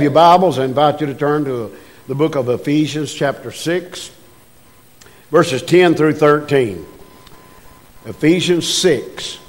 your 0.00 0.12
Bibles, 0.12 0.60
I 0.60 0.64
invite 0.64 1.00
you 1.00 1.08
to 1.08 1.14
turn 1.14 1.44
to 1.46 1.76
the 2.06 2.14
book 2.14 2.36
of 2.36 2.48
Ephesians, 2.48 3.12
chapter 3.12 3.50
6, 3.50 4.12
verses 5.32 5.60
10 5.60 5.96
through 5.96 6.12
13. 6.12 6.86
Ephesians 8.04 8.72
6, 8.72 9.40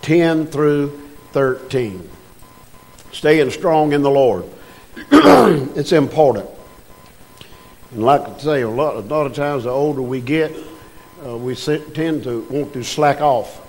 10 0.00 0.46
through 0.46 1.06
13. 1.32 2.08
Staying 3.12 3.50
strong 3.50 3.92
in 3.92 4.00
the 4.00 4.10
Lord. 4.10 4.46
it's 5.12 5.92
important. 5.92 6.48
And 7.90 8.02
like 8.02 8.22
I 8.22 8.38
say, 8.38 8.62
a 8.62 8.70
lot, 8.70 8.96
a 8.96 9.00
lot 9.00 9.26
of 9.26 9.34
times 9.34 9.64
the 9.64 9.70
older 9.70 10.00
we 10.00 10.22
get, 10.22 10.50
uh, 11.26 11.36
we 11.36 11.54
tend 11.54 12.24
to 12.24 12.40
want 12.48 12.72
to 12.72 12.82
slack 12.82 13.20
off, 13.20 13.60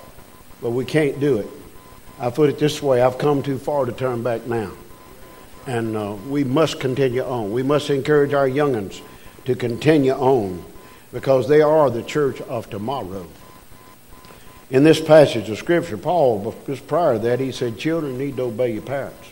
but 0.62 0.70
we 0.70 0.86
can't 0.86 1.20
do 1.20 1.40
it. 1.40 1.46
I 2.18 2.30
put 2.30 2.48
it 2.48 2.58
this 2.58 2.82
way 2.82 3.02
I've 3.02 3.18
come 3.18 3.42
too 3.42 3.58
far 3.58 3.84
to 3.84 3.92
turn 3.92 4.22
back 4.22 4.46
now. 4.46 4.70
And 5.66 5.96
uh, 5.96 6.16
we 6.28 6.44
must 6.44 6.80
continue 6.80 7.22
on. 7.22 7.52
We 7.52 7.62
must 7.62 7.90
encourage 7.90 8.32
our 8.32 8.48
youngins 8.48 9.00
to 9.44 9.54
continue 9.54 10.12
on 10.12 10.64
because 11.12 11.48
they 11.48 11.60
are 11.60 11.90
the 11.90 12.02
church 12.02 12.40
of 12.42 12.68
tomorrow. 12.70 13.26
In 14.70 14.84
this 14.84 15.00
passage 15.00 15.50
of 15.50 15.58
Scripture, 15.58 15.98
Paul, 15.98 16.54
just 16.66 16.86
prior 16.86 17.14
to 17.14 17.18
that, 17.20 17.40
he 17.40 17.52
said, 17.52 17.78
Children 17.78 18.18
need 18.18 18.36
to 18.38 18.44
obey 18.44 18.72
your 18.72 18.82
parents. 18.82 19.28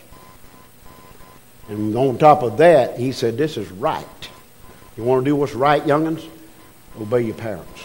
And 1.67 1.95
on 1.95 2.17
top 2.17 2.43
of 2.43 2.57
that, 2.57 2.99
he 2.99 3.11
said, 3.11 3.37
This 3.37 3.57
is 3.57 3.69
right. 3.71 4.05
You 4.95 5.03
want 5.03 5.25
to 5.25 5.31
do 5.31 5.35
what's 5.35 5.55
right, 5.55 5.83
youngins? 5.83 6.27
Obey 6.99 7.21
your 7.21 7.35
parents. 7.35 7.81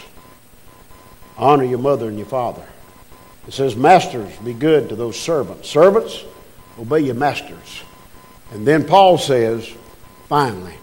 Honor 1.37 1.63
your 1.63 1.79
mother 1.79 2.07
and 2.07 2.17
your 2.17 2.27
father. 2.27 2.65
It 3.47 3.53
says, 3.53 3.75
Masters, 3.75 4.35
be 4.37 4.53
good 4.53 4.89
to 4.89 4.95
those 4.95 5.19
servants. 5.19 5.69
Servants, 5.69 6.23
obey 6.77 6.99
your 6.99 7.15
masters. 7.15 7.81
And 8.51 8.65
then 8.65 8.85
Paul 8.85 9.17
says, 9.17 9.69
finally, 10.29 10.75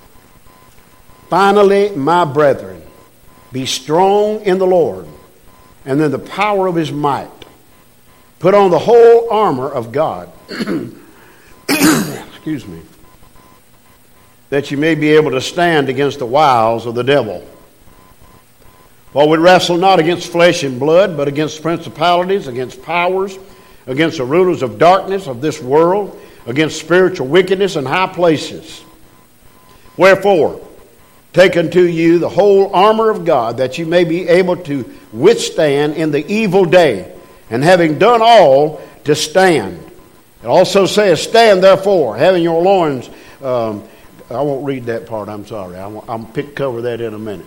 finally, 1.28 1.90
my 1.90 2.24
brethren, 2.24 2.82
be 3.52 3.66
strong 3.66 4.40
in 4.43 4.59
the 4.59 4.66
Lord 4.66 5.06
and 5.84 6.01
in 6.01 6.10
the 6.10 6.18
power 6.18 6.66
of 6.66 6.74
his 6.74 6.93
might. 6.93 7.30
Put 8.38 8.54
on 8.54 8.71
the 8.71 8.79
whole 8.79 9.30
armor 9.30 9.71
of 9.71 9.93
God. 9.93 10.30
Excuse 11.68 12.66
me. 12.66 12.82
That 14.51 14.71
you 14.71 14.76
may 14.76 14.95
be 14.95 15.10
able 15.12 15.30
to 15.30 15.40
stand 15.40 15.88
against 15.88 16.18
the 16.18 16.26
wiles 16.26 16.84
of 16.84 16.95
the 16.95 17.02
devil. 17.02 17.46
For 19.12 19.28
we 19.28 19.38
wrestle 19.38 19.78
not 19.78 20.01
against 20.01 20.30
flesh 20.30 20.65
and 20.65 20.78
blood, 20.78 21.16
but 21.16 21.28
against 21.28 21.62
principalities, 21.62 22.49
against 22.49 22.82
powers, 22.82 23.38
against 23.87 24.18
the 24.18 24.24
rulers 24.24 24.62
of 24.62 24.78
darkness 24.78 25.26
of 25.26 25.40
this 25.40 25.62
world 25.62 26.21
against 26.46 26.78
spiritual 26.78 27.26
wickedness 27.26 27.76
in 27.76 27.84
high 27.84 28.06
places. 28.06 28.84
Wherefore, 29.96 30.60
take 31.32 31.56
unto 31.56 31.82
you 31.82 32.18
the 32.18 32.28
whole 32.28 32.74
armor 32.74 33.10
of 33.10 33.24
God, 33.24 33.59
that 33.59 33.78
you 33.78 33.87
may 33.87 34.04
be 34.04 34.28
able 34.28 34.56
to 34.59 34.92
withstand 35.12 35.95
in 35.95 36.10
the 36.10 36.26
evil 36.32 36.65
day, 36.65 37.12
and 37.50 37.62
having 37.62 37.98
done 37.98 38.20
all, 38.22 38.80
to 39.04 39.15
stand. 39.15 39.78
It 40.42 40.46
also 40.46 40.87
says, 40.87 41.22
Stand 41.22 41.62
therefore, 41.62 42.16
having 42.16 42.42
your 42.42 42.62
loins. 42.62 43.09
Um, 43.42 43.87
I 44.30 44.40
won't 44.40 44.65
read 44.65 44.87
that 44.87 45.06
part, 45.06 45.28
I'm 45.28 45.46
sorry. 45.46 45.76
I'm, 45.76 45.98
I'm 46.09 46.26
pick 46.32 46.56
cover 46.56 46.82
that 46.82 47.00
in 47.00 47.15
a 47.15 47.18
minute. 47.18 47.46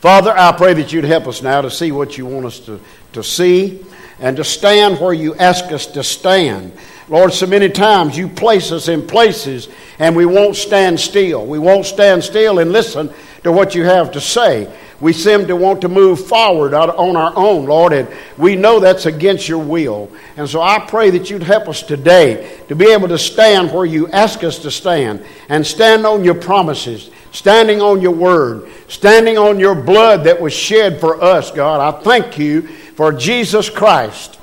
Father, 0.00 0.30
I 0.30 0.52
pray 0.52 0.74
that 0.74 0.92
you'd 0.92 1.04
help 1.04 1.26
us 1.26 1.42
now 1.42 1.60
to 1.60 1.70
see 1.70 1.90
what 1.90 2.16
you 2.16 2.24
want 2.24 2.46
us 2.46 2.60
to, 2.60 2.80
to 3.14 3.24
see 3.24 3.84
and 4.20 4.36
to 4.36 4.44
stand 4.44 5.00
where 5.00 5.12
you 5.12 5.34
ask 5.34 5.66
us 5.72 5.86
to 5.86 6.04
stand. 6.04 6.72
Lord, 7.08 7.32
so 7.32 7.46
many 7.46 7.70
times 7.70 8.18
you 8.18 8.28
place 8.28 8.70
us 8.70 8.88
in 8.88 9.06
places 9.06 9.68
and 9.98 10.14
we 10.14 10.26
won't 10.26 10.56
stand 10.56 11.00
still. 11.00 11.46
We 11.46 11.58
won't 11.58 11.86
stand 11.86 12.22
still 12.22 12.58
and 12.58 12.70
listen 12.70 13.10
to 13.44 13.52
what 13.52 13.74
you 13.74 13.84
have 13.84 14.12
to 14.12 14.20
say. 14.20 14.70
We 15.00 15.12
seem 15.12 15.46
to 15.46 15.56
want 15.56 15.80
to 15.82 15.88
move 15.88 16.26
forward 16.26 16.74
on 16.74 17.16
our 17.16 17.32
own, 17.34 17.64
Lord, 17.66 17.92
and 17.92 18.08
we 18.36 18.56
know 18.56 18.80
that's 18.80 19.06
against 19.06 19.48
your 19.48 19.62
will. 19.62 20.10
And 20.36 20.48
so 20.48 20.60
I 20.60 20.80
pray 20.80 21.08
that 21.10 21.30
you'd 21.30 21.44
help 21.44 21.68
us 21.68 21.82
today 21.82 22.60
to 22.68 22.74
be 22.74 22.92
able 22.92 23.08
to 23.08 23.18
stand 23.18 23.72
where 23.72 23.86
you 23.86 24.08
ask 24.08 24.44
us 24.44 24.58
to 24.60 24.70
stand 24.70 25.24
and 25.48 25.66
stand 25.66 26.04
on 26.04 26.24
your 26.24 26.34
promises, 26.34 27.10
standing 27.30 27.80
on 27.80 28.02
your 28.02 28.14
word, 28.14 28.68
standing 28.88 29.38
on 29.38 29.58
your 29.58 29.76
blood 29.76 30.24
that 30.24 30.40
was 30.40 30.52
shed 30.52 31.00
for 31.00 31.22
us, 31.22 31.52
God. 31.52 31.80
I 31.80 32.02
thank 32.02 32.36
you 32.36 32.62
for 32.62 33.12
Jesus 33.12 33.70
Christ 33.70 34.38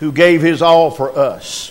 who 0.00 0.10
gave 0.10 0.42
his 0.42 0.62
all 0.62 0.90
for 0.90 1.16
us. 1.16 1.70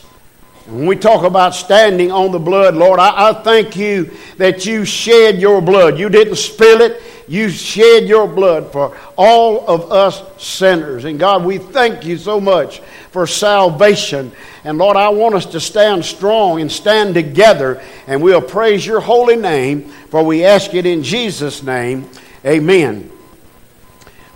When 0.67 0.85
we 0.85 0.95
talk 0.95 1.23
about 1.23 1.56
standing 1.56 2.12
on 2.12 2.31
the 2.31 2.38
blood, 2.38 2.75
Lord, 2.75 3.00
I, 3.00 3.29
I, 3.29 3.34
thank 3.34 3.75
you 3.75 4.12
that 4.38 4.67
you 4.67 4.85
shed 4.85 5.41
your 5.41 5.63
blood. 5.63 5.97
You 5.97 6.09
didn't 6.09 6.35
spill 6.35 6.81
it, 6.81 7.01
you 7.28 7.50
shed 7.50 8.07
your 8.07 8.28
blood 8.28 8.72
for 8.72 8.95
all 9.18 9.68
of 9.68 9.91
us 9.91 10.22
sinners. 10.41 11.06
And 11.06 11.19
God, 11.19 11.44
we 11.44 11.57
thank 11.57 12.06
you 12.06 12.18
so 12.18 12.39
much 12.39 12.81
for 13.09 13.25
salvation. 13.25 14.31
And 14.63 14.78
Lord, 14.78 14.95
I 14.95 15.09
want 15.09 15.34
us 15.34 15.47
to 15.47 15.59
stand 15.59 16.06
strong 16.06 16.62
and 16.62 16.72
stand 16.72 17.16
together, 17.16 17.81
and 18.06 18.22
we'll 18.22 18.39
praise 18.39 18.85
your 18.85 19.00
holy 19.00 19.38
name, 19.38 19.89
for 20.12 20.23
we 20.23 20.45
ask 20.45 20.75
it 20.75 20.85
in 20.85 21.01
Jesus' 21.01 21.63
name. 21.63 22.07
Amen. 22.45 23.09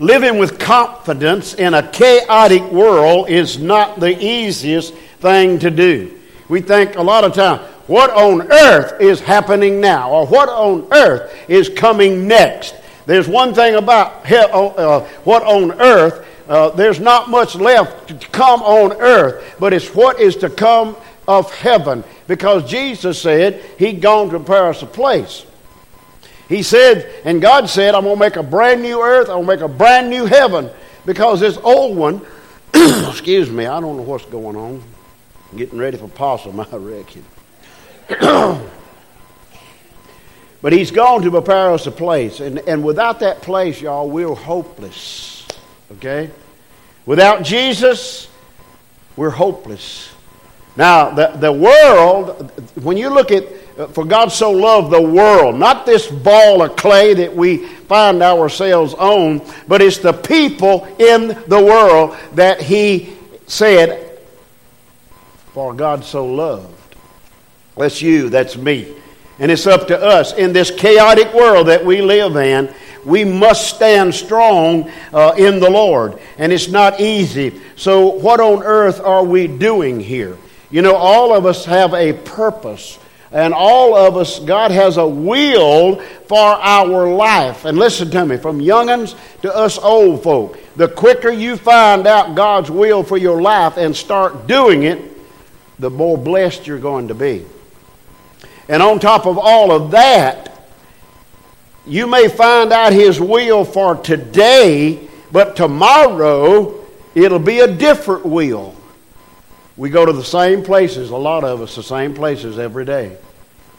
Living 0.04 0.38
with 0.38 0.60
confidence 0.60 1.54
in 1.54 1.74
a 1.74 1.88
chaotic 1.88 2.62
world 2.74 3.30
is 3.30 3.58
not 3.58 4.02
the 4.02 4.22
easiest 4.22 4.94
thing 4.94 5.58
to 5.60 5.72
do. 5.72 6.20
We 6.50 6.60
think 6.60 6.98
a 6.98 7.02
lot 7.02 7.24
of 7.24 7.34
time, 7.34 7.60
what 7.88 8.10
on 8.10 8.52
earth 8.52 9.00
is 9.00 9.22
happening 9.22 9.80
now? 9.80 10.12
Or 10.12 10.28
what 10.28 10.50
on 10.50 10.90
earth 10.92 11.34
is 11.48 11.70
coming 11.70 12.28
next? 12.28 12.76
There's 13.06 13.30
one 13.30 13.54
thing 13.54 13.76
about 13.76 14.30
uh, 14.30 15.00
what 15.24 15.44
on 15.44 15.80
earth, 15.80 16.28
uh, 16.50 16.72
there's 16.72 17.00
not 17.00 17.30
much 17.30 17.56
left 17.56 18.10
to 18.10 18.28
come 18.28 18.62
on 18.62 18.92
earth, 19.00 19.56
but 19.58 19.72
it's 19.72 19.96
what 19.96 20.20
is 20.20 20.36
to 20.36 20.50
come 20.50 20.98
of 21.30 21.50
heaven. 21.56 22.04
Because 22.28 22.70
Jesus 22.70 23.22
said 23.22 23.64
he'd 23.80 24.02
gone 24.02 24.30
to 24.32 24.38
prepare 24.38 24.68
us 24.68 24.82
a 24.82 24.86
place. 24.86 25.46
He 26.54 26.62
said, 26.62 27.12
and 27.26 27.42
God 27.42 27.68
said, 27.68 27.96
I'm 27.96 28.04
going 28.04 28.16
to 28.16 28.20
make 28.20 28.36
a 28.36 28.44
brand 28.44 28.84
new 28.84 29.02
earth, 29.02 29.28
I'm 29.28 29.44
going 29.44 29.58
to 29.58 29.66
make 29.66 29.72
a 29.72 29.76
brand 29.76 30.12
new 30.12 30.26
heaven 30.26 30.70
because 31.04 31.40
this 31.40 31.58
old 31.58 31.98
one, 31.98 32.22
excuse 32.76 33.50
me, 33.50 33.66
I 33.66 33.80
don't 33.80 33.98
know 33.98 34.04
what's 34.04 34.26
going 34.26 34.56
on. 34.56 34.84
I'm 35.52 35.58
getting 35.58 35.80
ready 35.80 35.98
for 35.98 36.08
possum, 36.08 36.60
I 36.72 36.76
reckon. 36.76 37.26
but 40.62 40.72
He's 40.72 40.92
gone 40.92 41.24
to 41.24 41.32
prepare 41.32 41.72
us 41.72 41.88
a 41.88 41.92
place. 41.92 42.40
And, 42.40 42.60
and 42.60 42.84
without 42.84 43.22
that 43.22 43.42
place, 43.42 43.82
y'all, 43.82 44.08
we're 44.08 44.36
hopeless. 44.36 45.48
Okay? 45.94 46.30
Without 47.08 47.42
Jesus, 47.42 48.28
we're 49.16 49.32
hopeless. 49.32 50.14
Now, 50.76 51.10
the, 51.10 51.30
the 51.30 51.52
world, 51.52 52.52
when 52.76 52.98
you 52.98 53.10
look 53.10 53.32
at 53.32 53.44
for 53.94 54.06
God 54.06 54.32
so 54.32 54.52
loved 54.52 54.92
the 54.92 55.02
world, 55.02 55.56
not 55.56 55.86
this 55.86 56.08
ball 56.08 56.62
of 56.62 56.76
clay 56.76 57.14
that 57.16 57.36
we 57.36 57.66
find 57.66 58.22
ourselves 58.22 58.94
on, 58.94 59.42
but 59.68 59.82
it's 59.82 59.98
the 59.98 60.14
people 60.14 60.86
in 61.00 61.30
the 61.48 61.64
world 61.64 62.16
that 62.34 62.62
He 62.62 63.16
said, 63.48 64.20
For 65.54 65.74
God 65.74 66.04
so 66.04 66.26
loved. 66.26 66.70
That's 67.76 68.02
you, 68.02 68.30
that's 68.30 68.56
me. 68.56 68.96
And 69.40 69.52
it's 69.52 69.66
up 69.66 69.88
to 69.88 70.00
us 70.00 70.34
in 70.34 70.54
this 70.54 70.70
chaotic 70.70 71.34
world 71.34 71.68
that 71.68 71.84
we 71.84 72.02
live 72.02 72.36
in. 72.36 72.74
We 73.04 73.26
must 73.26 73.76
stand 73.76 74.14
strong 74.14 74.90
uh, 75.12 75.34
in 75.36 75.60
the 75.60 75.70
Lord. 75.70 76.20
And 76.38 76.54
it's 76.54 76.70
not 76.70 77.02
easy. 77.02 77.60
So, 77.76 78.08
what 78.08 78.40
on 78.40 78.62
earth 78.64 79.02
are 79.02 79.24
we 79.24 79.48
doing 79.48 80.00
here? 80.00 80.38
You 80.70 80.84
know, 80.84 80.96
all 80.96 81.36
of 81.36 81.46
us 81.46 81.66
have 81.66 81.94
a 81.94 82.14
purpose 82.14 83.00
and 83.34 83.52
all 83.52 83.96
of 83.96 84.16
us, 84.16 84.38
God 84.38 84.70
has 84.70 84.98
a 84.98 85.08
will 85.08 85.96
for 86.28 86.38
our 86.38 87.12
life. 87.12 87.66
And 87.66 87.80
listen 87.80 88.12
to 88.12 88.26
me, 88.28 88.38
from 88.38 88.60
youngins 88.60 89.16
to 89.42 89.54
us 89.54 89.80
old 89.80 90.22
folk, 90.22 90.60
the 90.76 90.88
quicker 90.88 91.32
you 91.32 91.58
find 91.58 92.06
out 92.06 92.36
God's 92.36 92.70
will 92.70 93.04
for 93.04 93.18
your 93.18 93.42
life 93.42 93.78
and 93.78 93.96
start 93.96 94.46
doing 94.46 94.84
it, 94.84 95.02
the 95.80 95.90
more 95.90 96.16
blessed 96.16 96.68
you're 96.68 96.78
going 96.78 97.08
to 97.08 97.16
be. 97.16 97.44
And 98.70 98.84
on 98.84 99.00
top 99.00 99.26
of 99.26 99.40
all 99.40 99.72
of 99.72 99.92
that, 99.92 100.52
you 101.88 102.06
may 102.06 102.28
find 102.30 102.72
out 102.72 102.94
His 102.94 103.20
will 103.20 103.66
for 103.66 103.96
today, 103.96 105.08
but 105.32 105.56
tomorrow 105.56 106.86
it'll 107.16 107.40
be 107.40 107.60
a 107.62 107.68
different 107.68 108.28
will. 108.28 108.76
We 109.76 109.90
go 109.90 110.06
to 110.06 110.14
the 110.14 110.24
same 110.24 110.64
places, 110.64 111.10
a 111.10 111.16
lot 111.16 111.44
of 111.44 111.62
us, 111.62 111.76
the 111.76 111.84
same 111.84 112.14
places 112.14 112.60
every 112.60 112.86
day. 112.86 113.18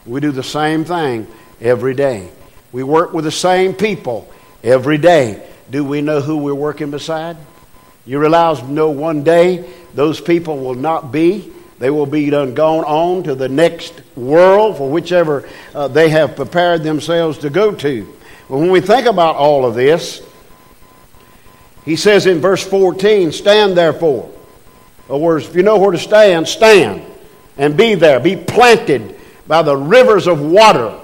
We 0.05 0.19
do 0.19 0.31
the 0.31 0.43
same 0.43 0.83
thing 0.83 1.27
every 1.61 1.93
day. 1.93 2.29
We 2.71 2.83
work 2.83 3.13
with 3.13 3.25
the 3.25 3.31
same 3.31 3.73
people 3.73 4.31
every 4.63 4.97
day. 4.97 5.47
Do 5.69 5.83
we 5.83 6.01
know 6.01 6.21
who 6.21 6.37
we're 6.37 6.53
working 6.53 6.91
beside? 6.91 7.37
You 8.05 8.19
realize, 8.19 8.61
no, 8.63 8.89
one 8.89 9.23
day 9.23 9.67
those 9.93 10.19
people 10.19 10.59
will 10.59 10.75
not 10.75 11.11
be 11.11 11.51
They 11.77 11.89
will 11.89 12.05
be 12.05 12.29
done 12.29 12.53
gone 12.53 12.85
on 12.85 13.23
to 13.23 13.35
the 13.35 13.49
next 13.49 14.01
world 14.15 14.77
for 14.77 14.89
whichever 14.89 15.47
uh, 15.73 15.89
they 15.89 16.09
have 16.09 16.35
prepared 16.35 16.83
themselves 16.83 17.39
to 17.39 17.49
go 17.49 17.73
to. 17.75 18.13
But 18.49 18.57
when 18.57 18.71
we 18.71 18.79
think 18.79 19.07
about 19.07 19.35
all 19.35 19.65
of 19.65 19.75
this, 19.75 20.21
he 21.83 21.95
says 21.95 22.25
in 22.25 22.39
verse 22.39 22.65
14, 22.65 23.31
Stand 23.31 23.75
therefore. 23.75 24.31
Other 25.09 25.17
words, 25.17 25.47
if 25.47 25.55
you 25.55 25.63
know 25.63 25.77
where 25.77 25.91
to 25.91 25.97
stand, 25.97 26.47
stand 26.47 27.05
and 27.57 27.77
be 27.77 27.95
there. 27.95 28.19
Be 28.19 28.35
planted 28.35 29.19
by 29.47 29.61
the 29.61 29.75
rivers 29.75 30.27
of 30.27 30.41
water. 30.41 30.99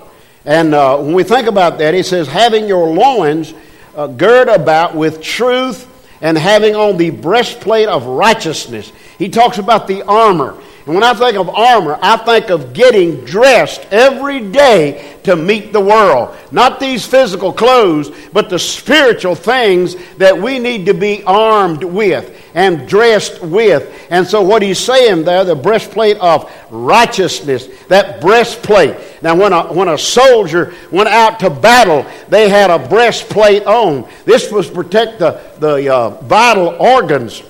And 0.46 0.74
uh, 0.74 0.98
when 0.98 1.14
we 1.14 1.24
think 1.24 1.48
about 1.48 1.78
that, 1.78 1.94
he 1.94 2.04
says, 2.04 2.28
Having 2.28 2.68
your 2.68 2.88
loins 2.88 3.54
uh, 3.96 4.08
girt 4.08 4.50
about 4.50 4.96
with 4.96 5.22
truth 5.22 5.88
and 6.22 6.38
having 6.38 6.76
on 6.76 6.98
the 6.98 7.10
breastplate 7.10 7.90
of 7.90 8.06
righteousness. 8.06 8.92
He 9.18 9.30
talks 9.30 9.58
about 9.58 9.88
the 9.88 10.04
armor. 10.04 10.58
And 10.86 10.96
when 10.96 11.04
I 11.04 11.14
think 11.14 11.38
of 11.38 11.48
armor, 11.50 12.00
I 12.02 12.18
think 12.18 12.50
of 12.50 12.74
getting 12.74 13.24
dressed 13.24 13.86
every 13.92 14.40
day 14.40 15.20
to 15.24 15.36
meet 15.36 15.72
the 15.72 15.80
world. 15.80 16.36
Not 16.52 16.80
these 16.80 17.06
physical 17.06 17.54
clothes, 17.54 18.10
but 18.34 18.50
the 18.50 18.58
spiritual 18.58 19.36
things 19.36 19.96
that 20.18 20.36
we 20.36 20.58
need 20.58 20.88
to 20.88 20.96
be 20.96 21.24
armed 21.24 21.84
with 21.84 22.36
and 22.56 22.88
dressed 22.88 23.42
with. 23.44 24.08
And 24.10 24.26
so, 24.26 24.42
what 24.42 24.64
he's 24.64 24.80
saying 24.80 25.24
there, 25.24 25.44
the 25.44 25.56
breastplate 25.56 26.18
of 26.18 26.52
righteousness, 26.72 27.68
that 27.88 28.20
breastplate. 28.20 28.96
Now, 29.22 29.36
when 29.36 29.54
a, 29.54 29.72
when 29.72 29.88
a 29.88 30.00
soldier 30.00 30.74
went 30.92 31.10
out 31.10 31.40
to 31.42 31.52
battle, 31.52 32.06
they 32.28 32.50
had 32.50 32.72
a 32.72 32.80
breastplate 32.80 33.66
on. 33.66 34.10
This 34.26 34.52
was 34.52 34.68
protect 34.68 35.20
the, 35.20 35.40
the 35.60 35.94
uh, 35.94 36.10
vital 36.22 36.70
organs 36.80 37.44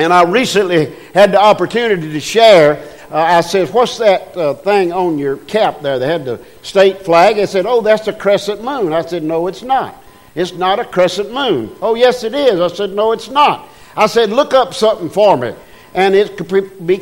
and 0.00 0.14
I 0.14 0.24
recently 0.24 0.94
had 1.12 1.32
the 1.32 1.40
opportunity 1.40 2.10
to 2.10 2.20
share. 2.20 2.82
Uh, 3.10 3.16
I 3.16 3.42
said, 3.42 3.68
What's 3.68 3.98
that 3.98 4.34
uh, 4.34 4.54
thing 4.54 4.94
on 4.94 5.18
your 5.18 5.36
cap 5.36 5.82
there? 5.82 5.98
They 5.98 6.06
had 6.06 6.24
the 6.24 6.42
state 6.62 7.04
flag. 7.04 7.36
They 7.36 7.44
said, 7.44 7.66
Oh, 7.66 7.82
that's 7.82 8.08
a 8.08 8.12
crescent 8.14 8.64
moon. 8.64 8.94
I 8.94 9.02
said, 9.02 9.22
No, 9.22 9.46
it's 9.46 9.62
not. 9.62 10.02
It's 10.34 10.52
not 10.52 10.78
a 10.78 10.86
crescent 10.86 11.32
moon. 11.34 11.76
Oh, 11.82 11.96
yes, 11.96 12.24
it 12.24 12.34
is. 12.34 12.60
I 12.60 12.68
said, 12.68 12.90
No, 12.90 13.12
it's 13.12 13.28
not. 13.28 13.68
I 13.94 14.06
said, 14.06 14.30
Look 14.30 14.54
up 14.54 14.72
something 14.72 15.10
for 15.10 15.36
me. 15.36 15.54
And 15.92 16.14
it 16.14 16.38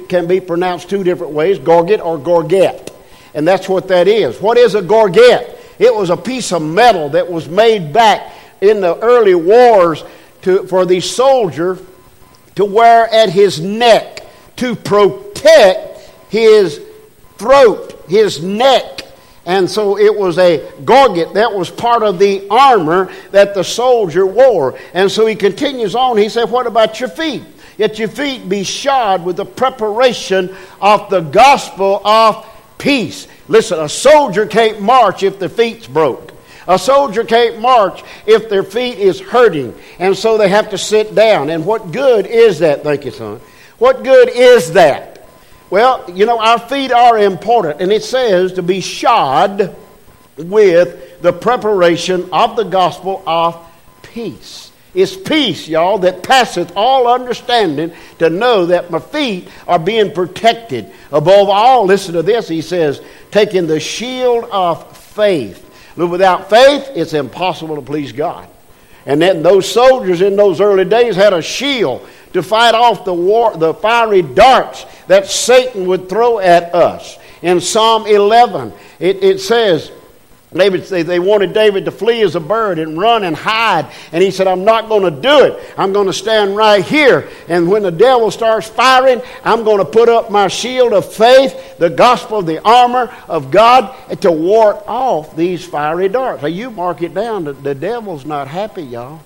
can 0.09 0.27
be 0.27 0.41
pronounced 0.41 0.91
two 0.91 1.05
different 1.05 1.35
ways 1.35 1.61
gorget 1.61 2.01
or 2.01 2.19
gorget. 2.19 2.91
And 3.33 3.47
that's 3.47 3.69
what 3.69 3.87
that 3.89 4.09
is. 4.09 4.41
What 4.41 4.59
is 4.59 4.75
a 4.75 4.83
gorget? 4.83 5.57
It 5.79 5.95
was 5.95 6.11
a 6.11 6.17
piece 6.17 6.53
of 6.53 6.63
metal 6.63 7.11
that 7.11 7.31
was 7.31 7.49
made 7.49 7.93
back 7.93 8.33
in 8.61 8.81
the 8.81 8.99
early 8.99 9.37
wars 9.37 10.03
to, 10.43 10.67
for 10.67 10.85
the 10.85 11.01
soldier 11.01 11.79
to 12.59 12.65
wear 12.65 13.07
at 13.15 13.31
his 13.31 13.61
neck 13.61 14.27
to 14.57 14.75
protect 14.75 16.01
his 16.29 16.81
throat, 17.37 18.05
his 18.09 18.43
neck. 18.43 19.03
And 19.47 19.71
so 19.71 19.97
it 19.97 20.13
was 20.13 20.39
a 20.39 20.69
gorget 20.85 21.35
that 21.35 21.55
was 21.55 21.71
part 21.71 22.03
of 22.03 22.19
the 22.19 22.49
armor 22.51 23.13
that 23.31 23.55
the 23.55 23.63
soldier 23.63 24.27
wore. 24.27 24.77
And 24.93 25.09
so 25.09 25.25
he 25.25 25.37
continues 25.37 25.95
on. 25.95 26.17
He 26.17 26.29
said, 26.29 26.51
What 26.51 26.67
about 26.67 26.99
your 26.99 27.11
feet? 27.11 27.45
Yet 27.77 28.01
your 28.01 28.09
feet 28.09 28.49
be 28.49 28.65
shod 28.65 29.25
with 29.25 29.37
the 29.37 29.47
preparation 29.47 30.53
of 30.81 31.11
the 31.11 31.21
gospel 31.21 32.05
of 32.05 32.45
peace. 32.77 33.29
Listen, 33.47 33.79
a 33.79 33.89
soldier 33.89 34.47
can't 34.47 34.83
march 34.83 35.23
if 35.23 35.39
the 35.39 35.49
feet's 35.49 35.87
broke. 35.87 36.33
A 36.69 36.79
soldier 36.79 37.25
can't 37.25 37.61
march 37.61 38.05
if 38.27 38.51
their 38.51 38.63
feet 38.63 38.99
is 38.99 39.19
hurting, 39.19 39.75
and 39.99 40.15
so 40.15 40.37
they 40.37 40.51
have 40.51 40.71
to 40.71 40.79
sit 40.79 41.15
down. 41.15 41.49
And 41.49 41.65
what 41.65 41.93
good 41.93 42.27
is 42.27 42.59
that? 42.59 42.85
Thank 42.85 43.07
you, 43.07 43.11
son. 43.11 43.41
What 43.79 44.05
good 44.05 44.29
is 44.29 44.75
that? 44.75 45.27
Well, 45.71 46.05
you 46.11 46.27
know, 46.27 46.39
our 46.39 46.59
feet 46.59 46.93
are 46.93 47.19
important, 47.19 47.81
and 47.81 47.91
it 47.91 48.05
says 48.05 48.53
to 48.55 48.63
be 48.63 48.81
shod 48.81 49.75
with 50.37 51.23
the 51.23 51.33
preparation 51.33 52.29
of 52.33 52.57
the 52.57 52.65
gospel 52.65 53.23
of 53.27 53.57
peace. 54.03 54.71
It's 54.95 55.17
peace, 55.17 55.69
y'all, 55.69 55.99
that 55.99 56.23
passeth 56.23 56.73
all 56.77 57.09
understanding 57.09 57.93
to 58.19 58.31
know 58.31 58.67
that 58.67 58.91
my 58.91 58.99
feet 58.99 59.49
are 59.67 59.79
being 59.79 60.13
protected. 60.13 60.91
Above 61.13 61.49
all, 61.49 61.87
listen 61.87 62.15
to 62.15 62.23
this, 62.23 62.49
he 62.49 62.63
says, 62.63 63.01
taking 63.31 63.67
the 63.67 63.81
shield 63.81 64.45
of 64.51 64.97
faith 64.97 65.68
but 65.99 66.07
without 66.07 66.49
faith, 66.49 66.93
it's 66.95 67.13
impossible 67.13 67.75
to 67.75 67.83
please 67.83 68.13
God. 68.13 68.49
And 69.05 69.21
then 69.21 69.43
those 69.43 69.71
soldiers 69.71 70.21
in 70.21 70.37
those 70.37 70.61
early 70.61 70.85
days 70.85 71.17
had 71.17 71.33
a 71.33 71.43
shield 71.43 72.09
to 72.35 72.43
fight 72.43 72.77
off 72.77 73.05
the 73.05 73.13
war, 73.13 73.57
the 73.57 73.75
fiery 73.75 74.23
darts 74.23 74.87
that 75.09 75.27
Satan 75.27 75.87
would 75.87 76.09
throw 76.09 76.39
at 76.39 76.73
us. 76.73 77.19
In 77.43 77.61
Psalm 77.61 78.07
11, 78.07 78.73
it, 79.01 79.25
it 79.25 79.41
says, 79.41 79.91
David, 80.53 80.85
they, 80.85 81.03
they 81.03 81.19
wanted 81.19 81.53
David 81.53 81.85
to 81.85 81.91
flee 81.91 82.23
as 82.23 82.35
a 82.35 82.41
bird 82.41 82.79
and 82.79 82.99
run 82.99 83.23
and 83.23 83.37
hide. 83.37 83.93
And 84.13 84.23
he 84.23 84.31
said, 84.31 84.47
I'm 84.47 84.65
not 84.65 84.89
going 84.89 85.03
to 85.03 85.21
do 85.21 85.45
it. 85.45 85.75
I'm 85.77 85.93
going 85.93 86.07
to 86.07 86.13
stand 86.13 86.57
right 86.57 86.83
here. 86.83 87.29
And 87.49 87.69
when 87.69 87.83
the 87.83 87.91
devil 87.91 88.31
starts 88.31 88.67
firing, 88.67 89.21
I'm 89.45 89.63
going 89.65 89.79
to 89.79 89.85
put 89.85 90.09
up 90.09 90.31
my 90.31 90.49
shield 90.49 90.95
of 90.95 91.13
faith, 91.13 91.77
the 91.77 91.91
gospel, 91.91 92.41
the 92.41 92.63
armor 92.63 93.15
of 93.29 93.51
God, 93.51 93.95
to 94.23 94.33
ward 94.33 94.77
off 94.87 95.37
these 95.37 95.67
fiery 95.67 96.09
darts. 96.09 96.41
Now, 96.41 96.49
you 96.49 96.71
mark 96.71 97.03
it 97.03 97.13
down. 97.13 97.45
The, 97.45 97.53
the 97.53 97.75
devil's 97.75 98.25
not 98.25 98.49
happy, 98.49 98.85
y'all. 98.85 99.21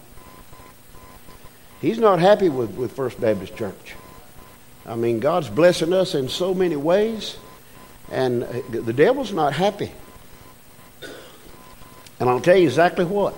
He's 1.81 1.99
not 1.99 2.19
happy 2.19 2.49
with, 2.49 2.71
with 2.73 2.93
First 2.93 3.21
Baptist 3.21 3.57
Church. 3.57 3.95
I 4.85 4.97
mean, 4.97 5.21
God's 5.21 5.49
blessing 5.49 5.93
us 5.93 6.17
in 6.17 6.29
so 6.29 6.53
many 6.53 6.75
ways, 6.75 7.37
and 8.11 8.43
uh, 8.43 8.63
the 8.71 8.93
devil's 8.93 9.33
not 9.33 9.53
happy. 9.53 9.93
And 12.23 12.31
I'll 12.31 12.41
tell 12.41 12.57
you 12.57 12.69
exactly 12.69 13.05
what. 13.05 13.35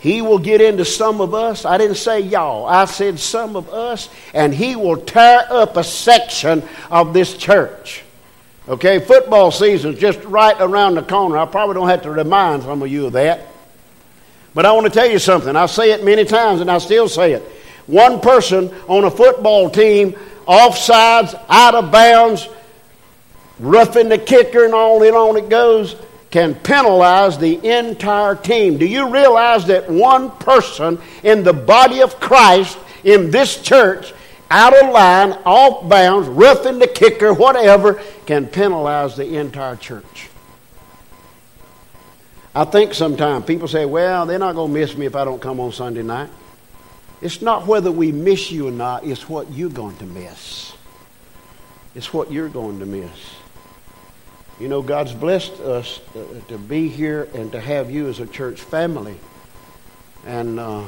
He 0.00 0.22
will 0.22 0.40
get 0.40 0.60
into 0.60 0.84
some 0.84 1.20
of 1.20 1.34
us. 1.34 1.64
I 1.64 1.78
didn't 1.78 1.98
say 1.98 2.18
y'all, 2.18 2.66
I 2.66 2.86
said 2.86 3.20
some 3.20 3.54
of 3.54 3.68
us, 3.68 4.08
and 4.34 4.52
he 4.52 4.74
will 4.74 4.96
tear 4.96 5.46
up 5.48 5.76
a 5.76 5.84
section 5.84 6.64
of 6.90 7.14
this 7.14 7.36
church. 7.36 8.02
Okay, 8.68 8.98
football 8.98 9.52
season's 9.52 10.00
just 10.00 10.20
right 10.24 10.56
around 10.58 10.96
the 10.96 11.02
corner. 11.02 11.38
I 11.38 11.46
probably 11.46 11.74
don't 11.74 11.88
have 11.88 12.02
to 12.02 12.10
remind 12.10 12.64
some 12.64 12.82
of 12.82 12.90
you 12.90 13.06
of 13.06 13.12
that. 13.12 13.46
But 14.52 14.66
I 14.66 14.72
want 14.72 14.86
to 14.86 14.92
tell 14.92 15.08
you 15.08 15.20
something. 15.20 15.54
I 15.54 15.66
say 15.66 15.92
it 15.92 16.04
many 16.04 16.24
times, 16.24 16.60
and 16.60 16.68
I 16.68 16.78
still 16.78 17.08
say 17.08 17.34
it. 17.34 17.42
One 17.86 18.20
person 18.20 18.74
on 18.88 19.04
a 19.04 19.12
football 19.12 19.70
team, 19.70 20.14
offsides, 20.44 21.40
out 21.48 21.76
of 21.76 21.92
bounds, 21.92 22.48
roughing 23.60 24.08
the 24.08 24.18
kicker, 24.18 24.64
and 24.64 24.74
on 24.74 25.06
and 25.06 25.14
on 25.14 25.36
it 25.36 25.48
goes 25.48 25.94
can 26.30 26.54
penalize 26.54 27.38
the 27.38 27.64
entire 27.66 28.36
team. 28.36 28.78
Do 28.78 28.86
you 28.86 29.10
realize 29.10 29.66
that 29.66 29.90
one 29.90 30.30
person 30.30 31.00
in 31.22 31.42
the 31.42 31.52
body 31.52 32.02
of 32.02 32.20
Christ 32.20 32.78
in 33.02 33.30
this 33.30 33.60
church, 33.60 34.12
out 34.50 34.76
of 34.80 34.92
line, 34.92 35.32
off 35.44 35.88
bounds, 35.88 36.28
roughing 36.28 36.78
the 36.78 36.86
kicker, 36.86 37.34
whatever, 37.34 38.00
can 38.26 38.46
penalize 38.46 39.16
the 39.16 39.36
entire 39.38 39.76
church? 39.76 40.28
I 42.54 42.64
think 42.64 42.94
sometimes 42.94 43.44
people 43.44 43.68
say, 43.68 43.84
well, 43.84 44.26
they're 44.26 44.38
not 44.38 44.54
going 44.54 44.72
to 44.72 44.80
miss 44.80 44.96
me 44.96 45.06
if 45.06 45.14
I 45.14 45.24
don't 45.24 45.40
come 45.40 45.60
on 45.60 45.72
Sunday 45.72 46.02
night. 46.02 46.30
It's 47.22 47.42
not 47.42 47.66
whether 47.66 47.92
we 47.92 48.12
miss 48.12 48.50
you 48.50 48.68
or 48.68 48.72
not, 48.72 49.04
it's 49.04 49.28
what 49.28 49.52
you're 49.52 49.68
going 49.68 49.96
to 49.98 50.06
miss. 50.06 50.72
It's 51.94 52.12
what 52.12 52.32
you're 52.32 52.48
going 52.48 52.78
to 52.80 52.86
miss. 52.86 53.10
You 54.60 54.68
know, 54.68 54.82
God's 54.82 55.14
blessed 55.14 55.54
us 55.60 56.02
to 56.48 56.58
be 56.58 56.86
here 56.88 57.28
and 57.32 57.50
to 57.52 57.60
have 57.60 57.90
you 57.90 58.08
as 58.08 58.20
a 58.20 58.26
church 58.26 58.60
family. 58.60 59.16
And 60.26 60.60
uh, 60.60 60.84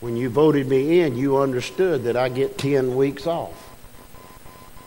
when 0.00 0.14
you 0.14 0.28
voted 0.28 0.68
me 0.68 1.00
in, 1.00 1.16
you 1.16 1.38
understood 1.38 2.04
that 2.04 2.18
I 2.18 2.28
get 2.28 2.58
10 2.58 2.96
weeks 2.96 3.26
off. 3.26 3.54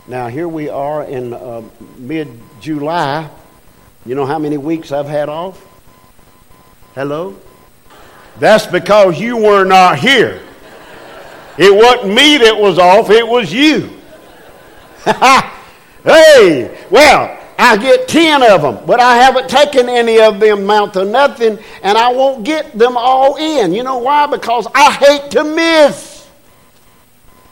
Now, 0.08 0.28
here 0.28 0.48
we 0.48 0.70
are 0.70 1.04
in 1.04 1.34
uh, 1.34 1.64
mid 1.98 2.28
July. 2.62 3.28
You 4.06 4.14
know 4.14 4.28
how 4.28 4.38
many 4.38 4.58
weeks 4.58 4.92
I've 4.92 5.08
had 5.08 5.28
off? 5.28 5.60
Hello? 6.94 7.36
That's 8.38 8.68
because 8.68 9.20
you 9.20 9.38
were 9.38 9.64
not 9.64 9.98
here. 9.98 10.44
It 11.58 11.74
wasn't 11.74 12.14
me 12.14 12.38
that 12.38 12.56
was 12.56 12.78
off, 12.78 13.10
it 13.10 13.28
was 13.28 13.52
you. 13.52 13.90
hey, 16.04 16.86
well, 16.92 17.40
I 17.58 17.78
get 17.78 18.08
10 18.08 18.44
of 18.44 18.62
them, 18.62 18.86
but 18.86 19.00
I 19.00 19.18
haven't 19.18 19.50
taken 19.50 19.90
any 19.90 20.20
of 20.20 20.40
them 20.40 20.60
amount 20.64 20.94
to 20.94 21.06
nothing, 21.06 21.60
and 21.82 21.98
I 21.98 22.12
won't 22.12 22.44
get 22.44 22.78
them 22.78 22.98
all 22.98 23.36
in. 23.38 23.74
You 23.74 23.84
know 23.84 24.00
why? 24.00 24.28
Because 24.28 24.68
I 24.74 24.92
hate 24.92 25.32
to 25.32 25.44
miss. 25.44 26.28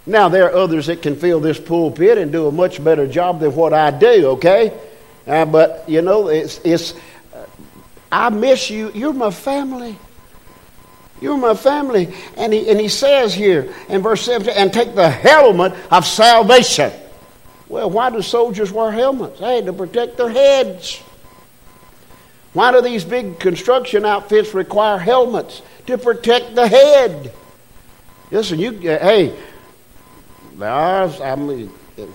Now, 0.05 0.29
there 0.29 0.45
are 0.45 0.55
others 0.55 0.87
that 0.87 1.01
can 1.01 1.15
fill 1.15 1.39
this 1.39 1.59
pulpit 1.59 2.17
and 2.17 2.31
do 2.31 2.47
a 2.47 2.51
much 2.51 2.83
better 2.83 3.07
job 3.07 3.39
than 3.39 3.55
what 3.55 3.73
I 3.73 3.91
do, 3.91 4.29
okay? 4.31 4.77
Uh, 5.27 5.45
but, 5.45 5.87
you 5.87 6.01
know, 6.01 6.27
it's, 6.27 6.59
it's 6.63 6.93
uh, 7.33 7.45
I 8.11 8.29
miss 8.29 8.69
you. 8.69 8.91
You're 8.93 9.13
my 9.13 9.29
family. 9.29 9.95
You're 11.21 11.37
my 11.37 11.53
family. 11.53 12.13
And 12.35 12.51
he, 12.51 12.67
and 12.69 12.79
he 12.79 12.89
says 12.89 13.33
here 13.33 13.73
in 13.87 14.01
verse 14.01 14.23
17, 14.23 14.53
and 14.55 14.73
take 14.73 14.95
the 14.95 15.09
helmet 15.09 15.73
of 15.91 16.07
salvation. 16.07 16.91
Well, 17.71 17.89
why 17.89 18.09
do 18.09 18.21
soldiers 18.21 18.69
wear 18.69 18.91
helmets? 18.91 19.39
Hey, 19.39 19.61
to 19.61 19.71
protect 19.71 20.17
their 20.17 20.29
heads. 20.29 21.01
Why 22.51 22.73
do 22.73 22.81
these 22.81 23.05
big 23.05 23.39
construction 23.39 24.03
outfits 24.03 24.53
require 24.53 24.97
helmets? 24.97 25.61
To 25.87 25.97
protect 25.97 26.53
the 26.53 26.67
head. 26.67 27.31
Listen, 28.29 28.59
you, 28.59 28.71
hey, 28.73 29.33
I 30.61 31.35
mean, 31.37 31.67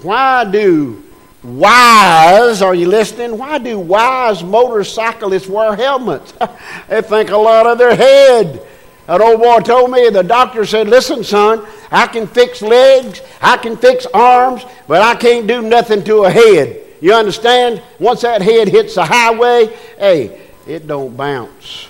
why 0.03 0.45
do 0.45 1.03
wise, 1.43 2.61
are 2.61 2.75
you 2.75 2.89
listening? 2.89 3.39
Why 3.39 3.57
do 3.57 3.79
wise 3.79 4.45
motorcyclists 4.45 5.47
wear 5.47 5.75
helmets? 5.75 6.35
they 6.89 7.01
think 7.01 7.31
a 7.31 7.37
lot 7.39 7.67
of 7.67 7.79
their 7.79 7.97
head. 7.97 8.61
That 9.07 9.21
old 9.21 9.41
boy 9.41 9.61
told 9.61 9.91
me, 9.91 10.09
the 10.11 10.23
doctor 10.23 10.65
said, 10.65 10.89
Listen, 10.89 11.23
son, 11.23 11.65
I 11.91 12.07
can 12.07 12.27
fix 12.27 12.61
legs, 12.61 13.21
I 13.41 13.57
can 13.57 13.77
fix 13.77 14.07
arms, 14.13 14.65
but 14.89 15.01
I 15.01 15.15
can't 15.15 15.47
do 15.47 15.63
nothing 15.63 16.03
to 16.05 16.25
a 16.25 16.31
head. 16.31 16.83
You 17.01 17.15
understand? 17.15 17.83
Once 18.01 18.23
that 18.23 18.43
head 18.43 18.69
hits 18.69 18.95
the 18.95 19.05
highway, 19.05 19.67
hey, 19.99 20.41
it 20.67 20.87
don't 20.87 21.17
bounce. 21.17 21.89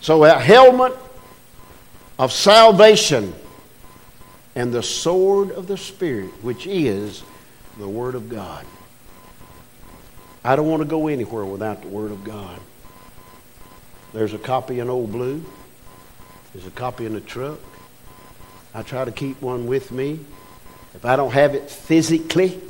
So 0.00 0.24
a 0.24 0.38
helmet 0.38 0.96
of 2.18 2.32
salvation 2.32 3.32
and 4.54 4.72
the 4.72 4.82
sword 4.82 5.50
of 5.52 5.66
the 5.66 5.76
Spirit, 5.76 6.30
which 6.42 6.66
is 6.66 7.22
the 7.78 7.88
Word 7.88 8.14
of 8.14 8.28
God. 8.28 8.66
I 10.44 10.56
don't 10.56 10.68
want 10.68 10.82
to 10.82 10.88
go 10.88 11.08
anywhere 11.08 11.44
without 11.44 11.82
the 11.82 11.88
Word 11.88 12.10
of 12.10 12.22
God. 12.22 12.60
There's 14.12 14.34
a 14.34 14.38
copy 14.38 14.80
in 14.80 14.90
Old 14.90 15.10
Blue. 15.10 15.44
There's 16.54 16.66
a 16.66 16.70
copy 16.70 17.06
in 17.06 17.14
the 17.14 17.20
truck. 17.20 17.58
I 18.74 18.82
try 18.82 19.04
to 19.04 19.12
keep 19.12 19.40
one 19.40 19.66
with 19.66 19.90
me. 19.90 20.20
If 20.94 21.04
I 21.04 21.16
don't 21.16 21.32
have 21.32 21.54
it 21.54 21.70
physically, 21.70 22.60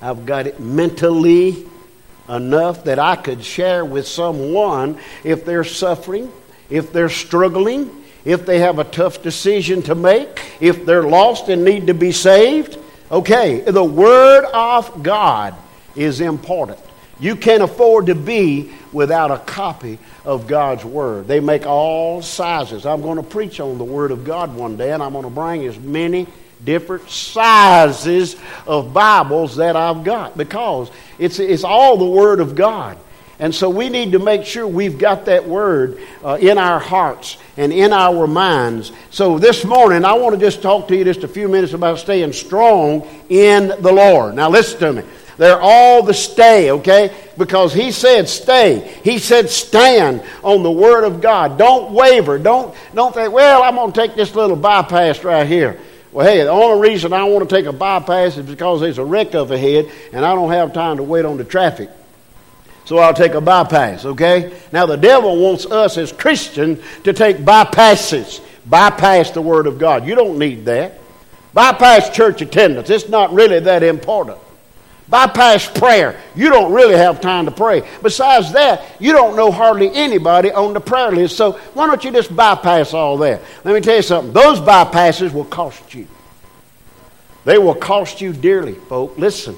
I've 0.00 0.26
got 0.26 0.46
it 0.46 0.60
mentally 0.60 1.66
enough 2.28 2.84
that 2.84 3.00
I 3.00 3.16
could 3.16 3.44
share 3.44 3.84
with 3.84 4.06
someone 4.06 4.98
if 5.24 5.44
they're 5.44 5.64
suffering, 5.64 6.30
if 6.70 6.92
they're 6.92 7.08
struggling, 7.08 7.90
if 8.24 8.46
they 8.46 8.60
have 8.60 8.78
a 8.78 8.84
tough 8.84 9.22
decision 9.22 9.82
to 9.82 9.96
make, 9.96 10.40
if 10.60 10.86
they're 10.86 11.02
lost 11.02 11.48
and 11.48 11.64
need 11.64 11.88
to 11.88 11.94
be 11.94 12.12
saved. 12.12 12.78
Okay, 13.10 13.60
the 13.60 13.84
Word 13.84 14.44
of 14.54 15.02
God 15.02 15.54
is 15.96 16.20
important. 16.20 16.78
You 17.22 17.36
can't 17.36 17.62
afford 17.62 18.06
to 18.06 18.16
be 18.16 18.72
without 18.92 19.30
a 19.30 19.38
copy 19.38 20.00
of 20.24 20.48
God's 20.48 20.84
Word. 20.84 21.28
They 21.28 21.38
make 21.38 21.64
all 21.66 22.20
sizes. 22.20 22.84
I'm 22.84 23.00
going 23.00 23.16
to 23.16 23.22
preach 23.22 23.60
on 23.60 23.78
the 23.78 23.84
Word 23.84 24.10
of 24.10 24.24
God 24.24 24.56
one 24.56 24.76
day, 24.76 24.90
and 24.90 25.00
I'm 25.00 25.12
going 25.12 25.22
to 25.22 25.30
bring 25.30 25.64
as 25.64 25.78
many 25.78 26.26
different 26.64 27.08
sizes 27.08 28.34
of 28.66 28.92
Bibles 28.92 29.54
that 29.56 29.76
I've 29.76 30.02
got 30.02 30.36
because 30.36 30.90
it's, 31.16 31.38
it's 31.38 31.62
all 31.62 31.96
the 31.96 32.06
Word 32.06 32.40
of 32.40 32.56
God. 32.56 32.98
And 33.38 33.54
so 33.54 33.70
we 33.70 33.88
need 33.88 34.12
to 34.12 34.18
make 34.18 34.44
sure 34.44 34.66
we've 34.66 34.98
got 34.98 35.26
that 35.26 35.46
Word 35.46 36.00
uh, 36.24 36.38
in 36.40 36.58
our 36.58 36.80
hearts 36.80 37.36
and 37.56 37.72
in 37.72 37.92
our 37.92 38.26
minds. 38.26 38.90
So 39.10 39.38
this 39.38 39.64
morning, 39.64 40.04
I 40.04 40.14
want 40.14 40.34
to 40.34 40.40
just 40.44 40.60
talk 40.60 40.88
to 40.88 40.96
you 40.96 41.04
just 41.04 41.22
a 41.22 41.28
few 41.28 41.46
minutes 41.46 41.72
about 41.72 42.00
staying 42.00 42.32
strong 42.32 43.06
in 43.28 43.68
the 43.68 43.92
Lord. 43.92 44.34
Now, 44.34 44.50
listen 44.50 44.80
to 44.80 44.92
me. 44.92 45.02
They're 45.38 45.60
all 45.60 46.02
the 46.02 46.14
stay, 46.14 46.70
okay? 46.72 47.14
Because 47.38 47.72
he 47.72 47.90
said 47.90 48.28
stay. 48.28 48.98
He 49.02 49.18
said 49.18 49.48
stand 49.48 50.22
on 50.44 50.62
the 50.62 50.70
word 50.70 51.04
of 51.04 51.20
God. 51.20 51.58
Don't 51.58 51.92
waver. 51.92 52.38
Don't, 52.38 52.74
don't 52.94 53.14
think, 53.14 53.32
well, 53.32 53.62
I'm 53.62 53.76
going 53.76 53.92
to 53.92 54.00
take 54.00 54.14
this 54.14 54.34
little 54.34 54.56
bypass 54.56 55.24
right 55.24 55.46
here. 55.46 55.78
Well, 56.12 56.26
hey, 56.26 56.42
the 56.42 56.50
only 56.50 56.90
reason 56.90 57.14
I 57.14 57.24
want 57.24 57.48
to 57.48 57.54
take 57.54 57.64
a 57.64 57.72
bypass 57.72 58.36
is 58.36 58.44
because 58.44 58.82
there's 58.82 58.98
a 58.98 59.04
wreck 59.04 59.34
up 59.34 59.50
ahead 59.50 59.90
and 60.12 60.24
I 60.24 60.34
don't 60.34 60.50
have 60.50 60.74
time 60.74 60.98
to 60.98 61.02
wait 61.02 61.24
on 61.24 61.38
the 61.38 61.44
traffic. 61.44 61.88
So 62.84 62.98
I'll 62.98 63.14
take 63.14 63.32
a 63.32 63.40
bypass, 63.40 64.04
okay? 64.04 64.52
Now, 64.72 64.86
the 64.86 64.96
devil 64.96 65.40
wants 65.40 65.64
us 65.66 65.96
as 65.96 66.12
Christians 66.12 66.82
to 67.04 67.12
take 67.12 67.38
bypasses, 67.38 68.44
bypass 68.66 69.30
the 69.30 69.40
Word 69.40 69.66
of 69.66 69.78
God. 69.78 70.06
You 70.06 70.14
don't 70.14 70.38
need 70.38 70.66
that. 70.66 70.98
Bypass 71.54 72.10
church 72.10 72.42
attendance. 72.42 72.90
It's 72.90 73.08
not 73.08 73.32
really 73.32 73.60
that 73.60 73.82
important. 73.82 74.38
Bypass 75.12 75.68
prayer. 75.68 76.18
You 76.34 76.48
don't 76.48 76.72
really 76.72 76.96
have 76.96 77.20
time 77.20 77.44
to 77.44 77.50
pray. 77.50 77.86
Besides 78.02 78.50
that, 78.54 78.82
you 78.98 79.12
don't 79.12 79.36
know 79.36 79.50
hardly 79.50 79.92
anybody 79.92 80.50
on 80.50 80.72
the 80.72 80.80
prayer 80.80 81.12
list. 81.12 81.36
So 81.36 81.52
why 81.74 81.86
don't 81.86 82.02
you 82.02 82.10
just 82.10 82.34
bypass 82.34 82.94
all 82.94 83.18
that? 83.18 83.42
Let 83.62 83.74
me 83.74 83.82
tell 83.82 83.96
you 83.96 84.00
something. 84.00 84.32
Those 84.32 84.58
bypasses 84.58 85.34
will 85.34 85.44
cost 85.44 85.94
you. 85.94 86.08
They 87.44 87.58
will 87.58 87.74
cost 87.74 88.22
you 88.22 88.32
dearly, 88.32 88.72
folks. 88.72 89.18
Listen, 89.18 89.54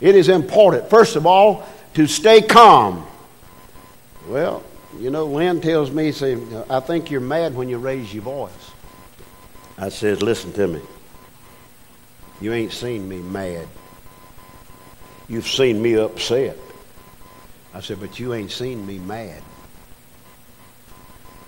it 0.00 0.16
is 0.16 0.28
important. 0.28 0.90
First 0.90 1.14
of 1.14 1.24
all, 1.24 1.68
to 1.94 2.08
stay 2.08 2.42
calm. 2.42 3.06
Well, 4.26 4.64
you 4.98 5.10
know, 5.10 5.26
Lynn 5.26 5.60
tells 5.60 5.92
me, 5.92 6.10
say, 6.10 6.36
I 6.68 6.80
think 6.80 7.12
you're 7.12 7.20
mad 7.20 7.54
when 7.54 7.68
you 7.68 7.78
raise 7.78 8.12
your 8.12 8.24
voice. 8.24 8.72
I 9.78 9.88
says, 9.90 10.20
listen 10.20 10.52
to 10.54 10.66
me. 10.66 10.80
You 12.40 12.52
ain't 12.52 12.72
seen 12.72 13.08
me 13.08 13.18
mad. 13.18 13.68
You've 15.30 15.48
seen 15.48 15.80
me 15.80 15.94
upset. 15.94 16.58
I 17.72 17.80
said, 17.80 18.00
but 18.00 18.18
you 18.18 18.34
ain't 18.34 18.50
seen 18.50 18.84
me 18.84 18.98
mad. 18.98 19.42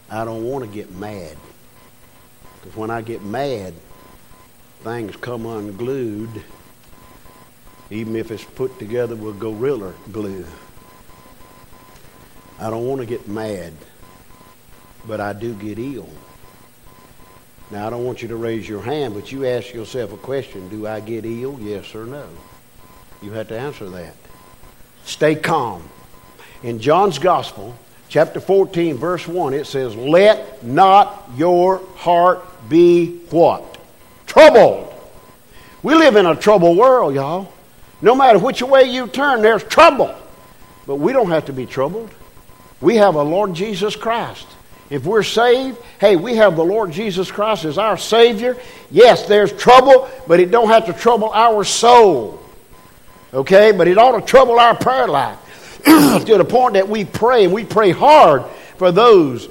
I 0.08 0.24
don't 0.24 0.44
want 0.44 0.64
to 0.64 0.70
get 0.70 0.92
mad. 0.92 1.36
Because 2.60 2.76
when 2.76 2.90
I 2.90 3.02
get 3.02 3.22
mad, 3.22 3.74
things 4.84 5.16
come 5.16 5.46
unglued 5.46 6.30
even 7.90 8.16
if 8.16 8.30
it's 8.30 8.44
put 8.44 8.78
together 8.78 9.14
with 9.14 9.38
gorilla 9.38 9.92
glue. 10.12 10.46
I 12.58 12.70
don't 12.70 12.86
want 12.86 13.00
to 13.00 13.06
get 13.06 13.28
mad, 13.28 13.74
but 15.06 15.20
I 15.20 15.32
do 15.32 15.54
get 15.54 15.78
ill. 15.78 16.08
Now, 17.70 17.86
I 17.86 17.90
don't 17.90 18.04
want 18.04 18.22
you 18.22 18.28
to 18.28 18.36
raise 18.36 18.68
your 18.68 18.80
hand, 18.80 19.14
but 19.14 19.32
you 19.32 19.44
ask 19.44 19.74
yourself 19.74 20.12
a 20.12 20.16
question 20.16 20.68
Do 20.68 20.86
I 20.86 21.00
get 21.00 21.24
ill? 21.26 21.58
Yes 21.60 21.94
or 21.94 22.06
no? 22.06 22.28
You 23.22 23.30
have 23.32 23.48
to 23.48 23.58
answer 23.58 23.88
that. 23.90 24.14
Stay 25.04 25.36
calm. 25.36 25.88
In 26.62 26.80
John's 26.80 27.18
Gospel, 27.18 27.76
chapter 28.08 28.40
14, 28.40 28.96
verse 28.96 29.26
1, 29.26 29.54
it 29.54 29.66
says, 29.66 29.94
Let 29.94 30.64
not 30.64 31.30
your 31.36 31.78
heart 31.96 32.44
be 32.68 33.18
what? 33.30 33.78
Troubled. 34.26 34.92
We 35.82 35.94
live 35.94 36.16
in 36.16 36.26
a 36.26 36.36
troubled 36.36 36.76
world, 36.76 37.14
y'all. 37.14 37.52
No 38.00 38.14
matter 38.14 38.38
which 38.38 38.62
way 38.62 38.84
you 38.84 39.06
turn, 39.06 39.42
there's 39.42 39.62
trouble. 39.64 40.14
But 40.86 40.96
we 40.96 41.12
don't 41.12 41.30
have 41.30 41.46
to 41.46 41.52
be 41.52 41.66
troubled. 41.66 42.10
We 42.80 42.96
have 42.96 43.14
a 43.14 43.22
Lord 43.22 43.54
Jesus 43.54 43.94
Christ. 43.94 44.46
If 44.90 45.04
we're 45.04 45.22
saved, 45.22 45.78
hey, 46.00 46.16
we 46.16 46.36
have 46.36 46.56
the 46.56 46.64
Lord 46.64 46.90
Jesus 46.90 47.30
Christ 47.30 47.64
as 47.64 47.78
our 47.78 47.96
Savior. 47.96 48.56
Yes, 48.90 49.26
there's 49.26 49.52
trouble, 49.52 50.10
but 50.26 50.40
it 50.40 50.50
don't 50.50 50.68
have 50.68 50.86
to 50.86 50.92
trouble 50.92 51.30
our 51.30 51.64
soul. 51.64 52.42
Okay? 53.32 53.72
But 53.72 53.88
it 53.88 53.98
ought 53.98 54.18
to 54.18 54.24
trouble 54.24 54.58
our 54.58 54.74
prayer 54.74 55.08
life 55.08 55.38
to 55.84 56.34
the 56.38 56.44
point 56.44 56.74
that 56.74 56.88
we 56.88 57.04
pray, 57.04 57.44
and 57.44 57.52
we 57.52 57.64
pray 57.64 57.90
hard 57.90 58.44
for 58.76 58.92
those 58.92 59.48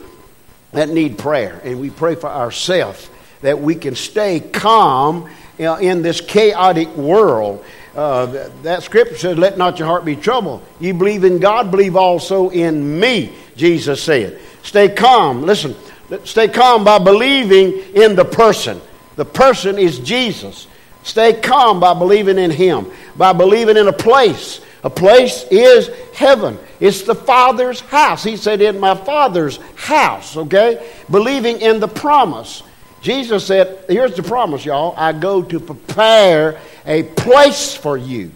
that 0.71 0.89
need 0.89 1.17
prayer. 1.17 1.59
And 1.63 1.79
we 1.79 1.89
pray 1.89 2.15
for 2.15 2.29
ourselves 2.29 3.09
that 3.41 3.59
we 3.59 3.75
can 3.75 3.95
stay 3.95 4.39
calm 4.39 5.29
in 5.57 6.01
this 6.01 6.21
chaotic 6.21 6.87
world 6.95 7.63
uh, 7.95 8.49
that 8.63 8.83
scripture 8.83 9.17
says, 9.17 9.37
Let 9.37 9.57
not 9.57 9.77
your 9.77 9.87
heart 9.87 10.05
be 10.05 10.15
troubled. 10.15 10.65
You 10.79 10.93
believe 10.93 11.23
in 11.23 11.39
God, 11.39 11.71
believe 11.71 11.95
also 11.95 12.49
in 12.49 12.99
me, 12.99 13.33
Jesus 13.55 14.01
said. 14.01 14.39
Stay 14.63 14.89
calm. 14.89 15.43
Listen, 15.43 15.75
stay 16.23 16.47
calm 16.47 16.83
by 16.85 16.99
believing 16.99 17.73
in 17.93 18.15
the 18.15 18.23
person. 18.23 18.79
The 19.17 19.25
person 19.25 19.77
is 19.77 19.99
Jesus. 19.99 20.67
Stay 21.03 21.33
calm 21.33 21.79
by 21.79 21.93
believing 21.93 22.37
in 22.37 22.51
Him, 22.51 22.91
by 23.15 23.33
believing 23.33 23.77
in 23.77 23.87
a 23.87 23.93
place. 23.93 24.61
A 24.83 24.89
place 24.89 25.45
is 25.51 25.89
heaven. 26.13 26.57
It's 26.79 27.03
the 27.03 27.15
Father's 27.15 27.79
house. 27.79 28.23
He 28.23 28.35
said, 28.35 28.61
In 28.61 28.79
my 28.79 28.95
Father's 28.95 29.57
house, 29.75 30.35
okay? 30.37 30.87
Believing 31.09 31.61
in 31.61 31.79
the 31.79 31.87
promise. 31.87 32.63
Jesus 33.01 33.45
said, 33.45 33.85
Here's 33.87 34.15
the 34.15 34.23
promise, 34.23 34.65
y'all. 34.65 34.93
I 34.97 35.13
go 35.13 35.41
to 35.43 35.59
prepare 35.59 36.59
a 36.85 37.03
place 37.03 37.75
for 37.75 37.97
you. 37.97 38.31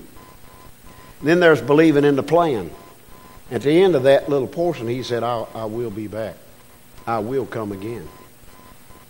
then 1.21 1.39
there's 1.39 1.61
believing 1.61 2.03
in 2.03 2.15
the 2.15 2.23
plan. 2.23 2.69
At 3.51 3.61
the 3.61 3.71
end 3.71 3.95
of 3.95 4.03
that 4.03 4.27
little 4.27 4.47
portion, 4.47 4.87
he 4.87 5.03
said, 5.03 5.23
I, 5.23 5.45
I 5.53 5.65
will 5.65 5.91
be 5.91 6.07
back. 6.07 6.35
I 7.05 7.19
will 7.19 7.45
come 7.45 7.71
again. 7.71 8.07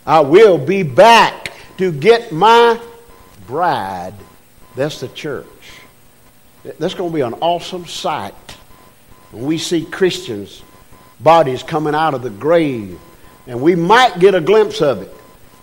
I 0.05 0.19
will 0.19 0.57
be 0.57 0.83
back 0.83 1.51
to 1.77 1.91
get 1.91 2.31
my 2.31 2.79
bride. 3.47 4.13
That's 4.75 4.99
the 4.99 5.07
church. 5.09 5.45
That's 6.79 6.93
going 6.93 7.11
to 7.11 7.15
be 7.15 7.21
an 7.21 7.35
awesome 7.35 7.85
sight 7.85 8.33
when 9.31 9.45
we 9.45 9.57
see 9.57 9.85
Christians' 9.85 10.63
bodies 11.19 11.63
coming 11.63 11.95
out 11.95 12.13
of 12.13 12.21
the 12.21 12.29
grave. 12.29 12.99
And 13.47 13.61
we 13.61 13.75
might 13.75 14.19
get 14.19 14.35
a 14.35 14.41
glimpse 14.41 14.81
of 14.81 15.01
it. 15.01 15.13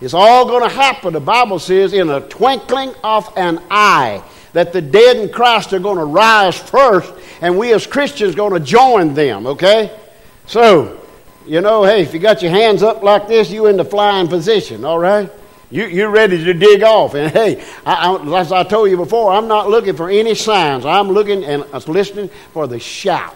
It's 0.00 0.14
all 0.14 0.46
going 0.46 0.68
to 0.68 0.74
happen, 0.74 1.12
the 1.12 1.20
Bible 1.20 1.58
says, 1.58 1.92
in 1.92 2.10
a 2.10 2.20
twinkling 2.20 2.94
of 3.02 3.32
an 3.36 3.60
eye. 3.70 4.22
that 4.52 4.72
the 4.72 4.82
dead 4.82 5.16
in 5.16 5.30
Christ 5.30 5.72
are 5.72 5.78
going 5.78 5.98
to 5.98 6.04
rise 6.04 6.56
first, 6.58 7.12
and 7.40 7.58
we 7.58 7.72
as 7.72 7.86
Christians 7.86 8.34
going 8.34 8.52
to 8.52 8.60
join 8.60 9.14
them, 9.14 9.46
okay? 9.46 9.98
So, 10.46 11.00
you 11.46 11.60
know, 11.60 11.84
hey, 11.84 12.02
if 12.02 12.12
you 12.12 12.20
got 12.20 12.42
your 12.42 12.50
hands 12.50 12.82
up 12.82 13.02
like 13.02 13.28
this, 13.28 13.50
you 13.50 13.66
in 13.66 13.76
the 13.76 13.84
flying 13.84 14.28
position, 14.28 14.84
all 14.84 14.98
right? 14.98 15.30
You, 15.72 15.86
you're 15.86 16.10
ready 16.10 16.44
to 16.44 16.52
dig 16.52 16.82
off. 16.82 17.14
And 17.14 17.32
hey, 17.32 17.64
I, 17.86 18.14
I, 18.14 18.40
as 18.40 18.52
I 18.52 18.62
told 18.62 18.90
you 18.90 18.98
before, 18.98 19.32
I'm 19.32 19.48
not 19.48 19.70
looking 19.70 19.96
for 19.96 20.10
any 20.10 20.34
signs. 20.34 20.84
I'm 20.84 21.08
looking 21.08 21.44
and 21.44 21.64
uh, 21.72 21.80
listening 21.86 22.28
for 22.52 22.66
the 22.66 22.78
shout 22.78 23.34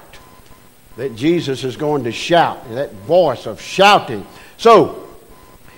that 0.98 1.16
Jesus 1.16 1.64
is 1.64 1.76
going 1.76 2.04
to 2.04 2.12
shout, 2.12 2.68
that 2.74 2.92
voice 2.92 3.46
of 3.46 3.60
shouting. 3.60 4.26
So, 4.58 5.08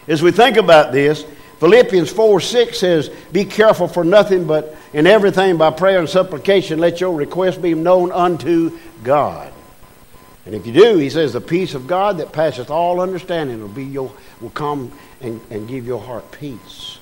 as 0.08 0.20
we 0.20 0.32
think 0.32 0.56
about 0.56 0.90
this, 0.92 1.24
Philippians 1.60 2.10
4 2.10 2.40
6 2.40 2.78
says, 2.78 3.08
Be 3.30 3.44
careful 3.44 3.86
for 3.86 4.02
nothing, 4.02 4.48
but 4.48 4.76
in 4.92 5.06
everything 5.06 5.58
by 5.58 5.70
prayer 5.70 6.00
and 6.00 6.08
supplication, 6.08 6.80
let 6.80 7.00
your 7.00 7.14
request 7.14 7.62
be 7.62 7.74
known 7.74 8.10
unto 8.10 8.76
God. 9.04 9.52
And 10.44 10.56
if 10.56 10.66
you 10.66 10.72
do, 10.72 10.96
he 10.96 11.10
says, 11.10 11.34
the 11.34 11.42
peace 11.42 11.74
of 11.74 11.86
God 11.86 12.18
that 12.18 12.32
passeth 12.32 12.70
all 12.70 13.00
understanding 13.00 13.60
will 13.60 13.68
be 13.68 13.84
your 13.84 14.10
will 14.40 14.50
come 14.50 14.90
and, 15.20 15.40
and 15.50 15.68
give 15.68 15.87
your 15.87 16.00
heart 16.00 16.30
peace. 16.32 16.98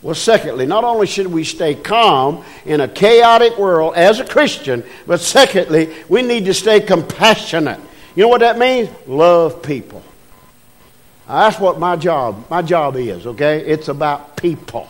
Well, 0.00 0.14
secondly, 0.14 0.66
not 0.66 0.84
only 0.84 1.06
should 1.06 1.26
we 1.26 1.42
stay 1.42 1.74
calm 1.74 2.44
in 2.64 2.80
a 2.80 2.86
chaotic 2.86 3.58
world 3.58 3.94
as 3.96 4.20
a 4.20 4.24
Christian, 4.24 4.84
but 5.06 5.20
secondly, 5.20 5.92
we 6.08 6.22
need 6.22 6.44
to 6.44 6.54
stay 6.54 6.80
compassionate. 6.80 7.80
You 8.14 8.22
know 8.22 8.28
what 8.28 8.40
that 8.40 8.58
means? 8.58 8.88
Love 9.06 9.62
people. 9.62 10.02
That's 11.26 11.58
what 11.58 11.78
my 11.78 11.96
job, 11.96 12.48
my 12.48 12.62
job 12.62 12.96
is, 12.96 13.26
okay? 13.26 13.60
It's 13.60 13.88
about 13.88 14.36
people. 14.36 14.88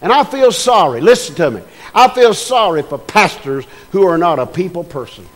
And 0.00 0.12
I 0.12 0.24
feel 0.24 0.52
sorry, 0.52 1.00
listen 1.00 1.34
to 1.36 1.50
me. 1.50 1.62
I 1.94 2.08
feel 2.08 2.34
sorry 2.34 2.82
for 2.82 2.98
pastors 2.98 3.64
who 3.92 4.06
are 4.06 4.18
not 4.18 4.38
a 4.38 4.46
people 4.46 4.84
person. 4.84 5.26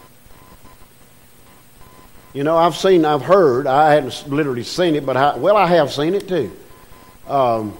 You 2.35 2.45
know, 2.45 2.57
I've 2.57 2.77
seen, 2.77 3.05
I've 3.05 3.23
heard, 3.23 3.67
I 3.67 3.95
hadn't 3.95 4.29
literally 4.29 4.63
seen 4.63 4.97
it, 4.97 5.07
but 5.07 5.17
I, 5.17 5.37
well, 5.37 5.57
I 5.57 5.67
have 5.67 5.91
seen 5.91 6.15
it 6.15 6.29
too. 6.29 6.55
Um, 7.27 7.77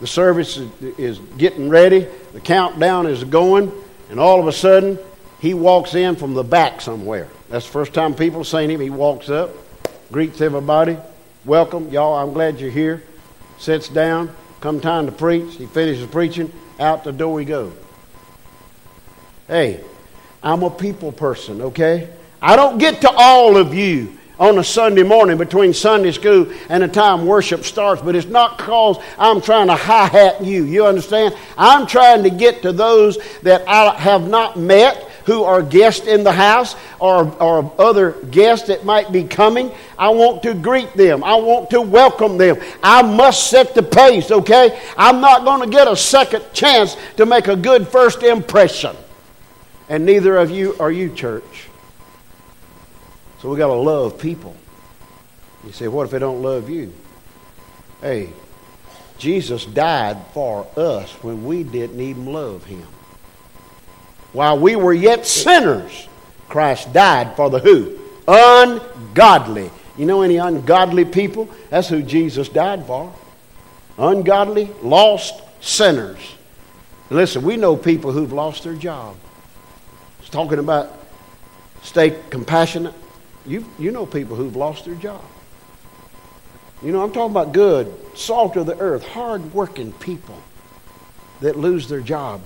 the 0.00 0.06
service 0.06 0.56
is, 0.56 0.70
is 0.98 1.18
getting 1.36 1.68
ready, 1.68 2.06
the 2.32 2.40
countdown 2.40 3.06
is 3.06 3.24
going, 3.24 3.72
and 4.10 4.20
all 4.20 4.40
of 4.40 4.46
a 4.46 4.52
sudden, 4.52 4.98
he 5.40 5.52
walks 5.54 5.94
in 5.94 6.14
from 6.14 6.34
the 6.34 6.44
back 6.44 6.80
somewhere. 6.80 7.28
That's 7.48 7.66
the 7.66 7.72
first 7.72 7.92
time 7.92 8.14
people 8.14 8.44
seen 8.44 8.70
him. 8.70 8.80
He 8.80 8.90
walks 8.90 9.28
up, 9.28 9.50
greets 10.12 10.40
everybody, 10.40 10.96
welcome, 11.44 11.88
y'all, 11.88 12.14
I'm 12.14 12.32
glad 12.32 12.60
you're 12.60 12.70
here. 12.70 13.02
Sits 13.58 13.88
down, 13.88 14.32
come 14.60 14.80
time 14.80 15.06
to 15.06 15.12
preach. 15.12 15.56
He 15.56 15.66
finishes 15.66 16.06
preaching, 16.06 16.52
out 16.78 17.02
the 17.02 17.12
door 17.12 17.40
he 17.40 17.44
goes. 17.44 17.72
Hey, 19.48 19.80
I'm 20.40 20.62
a 20.62 20.70
people 20.70 21.10
person, 21.10 21.62
okay? 21.62 22.10
I 22.40 22.56
don't 22.56 22.78
get 22.78 23.00
to 23.02 23.10
all 23.10 23.56
of 23.56 23.74
you 23.74 24.16
on 24.38 24.58
a 24.58 24.64
Sunday 24.64 25.02
morning 25.02 25.36
between 25.36 25.72
Sunday 25.72 26.12
school 26.12 26.52
and 26.68 26.82
the 26.82 26.88
time 26.88 27.26
worship 27.26 27.64
starts, 27.64 28.00
but 28.00 28.14
it's 28.14 28.28
not 28.28 28.56
because 28.58 28.98
I'm 29.18 29.40
trying 29.40 29.66
to 29.66 29.74
hi 29.74 30.06
hat 30.06 30.44
you. 30.44 30.64
You 30.64 30.86
understand? 30.86 31.36
I'm 31.56 31.86
trying 31.86 32.22
to 32.22 32.30
get 32.30 32.62
to 32.62 32.72
those 32.72 33.18
that 33.42 33.66
I 33.68 33.94
have 33.98 34.28
not 34.28 34.56
met 34.56 35.04
who 35.26 35.42
are 35.42 35.60
guests 35.60 36.06
in 36.06 36.24
the 36.24 36.32
house 36.32 36.74
or, 37.00 37.30
or 37.42 37.74
other 37.78 38.12
guests 38.30 38.68
that 38.68 38.84
might 38.84 39.12
be 39.12 39.24
coming. 39.24 39.70
I 39.98 40.08
want 40.10 40.42
to 40.44 40.54
greet 40.54 40.94
them. 40.94 41.22
I 41.22 41.34
want 41.34 41.68
to 41.70 41.82
welcome 41.82 42.38
them. 42.38 42.56
I 42.82 43.02
must 43.02 43.50
set 43.50 43.74
the 43.74 43.82
pace, 43.82 44.30
okay? 44.30 44.80
I'm 44.96 45.20
not 45.20 45.44
going 45.44 45.68
to 45.68 45.76
get 45.76 45.86
a 45.86 45.96
second 45.96 46.44
chance 46.54 46.96
to 47.18 47.26
make 47.26 47.48
a 47.48 47.56
good 47.56 47.88
first 47.88 48.22
impression. 48.22 48.96
And 49.90 50.06
neither 50.06 50.36
of 50.38 50.50
you 50.50 50.76
are 50.80 50.90
you, 50.90 51.10
church. 51.14 51.67
So 53.40 53.50
we 53.50 53.56
got 53.56 53.68
to 53.68 53.74
love 53.74 54.18
people. 54.18 54.56
You 55.64 55.72
say, 55.72 55.88
what 55.88 56.04
if 56.04 56.10
they 56.10 56.18
don't 56.18 56.42
love 56.42 56.68
you? 56.68 56.92
Hey, 58.00 58.30
Jesus 59.18 59.64
died 59.64 60.18
for 60.32 60.66
us 60.76 61.12
when 61.22 61.44
we 61.44 61.64
didn't 61.64 62.00
even 62.00 62.26
love 62.26 62.64
him. 62.64 62.86
While 64.32 64.58
we 64.58 64.76
were 64.76 64.92
yet 64.92 65.26
sinners, 65.26 66.08
Christ 66.48 66.92
died 66.92 67.34
for 67.34 67.50
the 67.50 67.58
who? 67.58 67.98
Ungodly. 68.28 69.70
You 69.96 70.06
know 70.06 70.22
any 70.22 70.36
ungodly 70.36 71.04
people? 71.04 71.48
That's 71.70 71.88
who 71.88 72.02
Jesus 72.02 72.48
died 72.48 72.86
for. 72.86 73.12
Ungodly, 73.98 74.70
lost 74.82 75.42
sinners. 75.60 76.18
Listen, 77.10 77.42
we 77.42 77.56
know 77.56 77.76
people 77.76 78.12
who've 78.12 78.32
lost 78.32 78.62
their 78.62 78.74
job. 78.74 79.16
It's 80.20 80.28
talking 80.28 80.58
about 80.58 80.92
stay 81.82 82.16
compassionate, 82.30 82.94
you, 83.48 83.64
you 83.78 83.90
know 83.90 84.06
people 84.06 84.36
who've 84.36 84.56
lost 84.56 84.84
their 84.84 84.94
job. 84.94 85.24
You 86.82 86.92
know, 86.92 87.02
I'm 87.02 87.12
talking 87.12 87.32
about 87.32 87.52
good, 87.52 87.92
salt 88.16 88.56
of 88.56 88.66
the 88.66 88.78
earth, 88.78 89.06
hard-working 89.06 89.92
people 89.94 90.40
that 91.40 91.56
lose 91.56 91.88
their 91.88 92.00
job. 92.00 92.42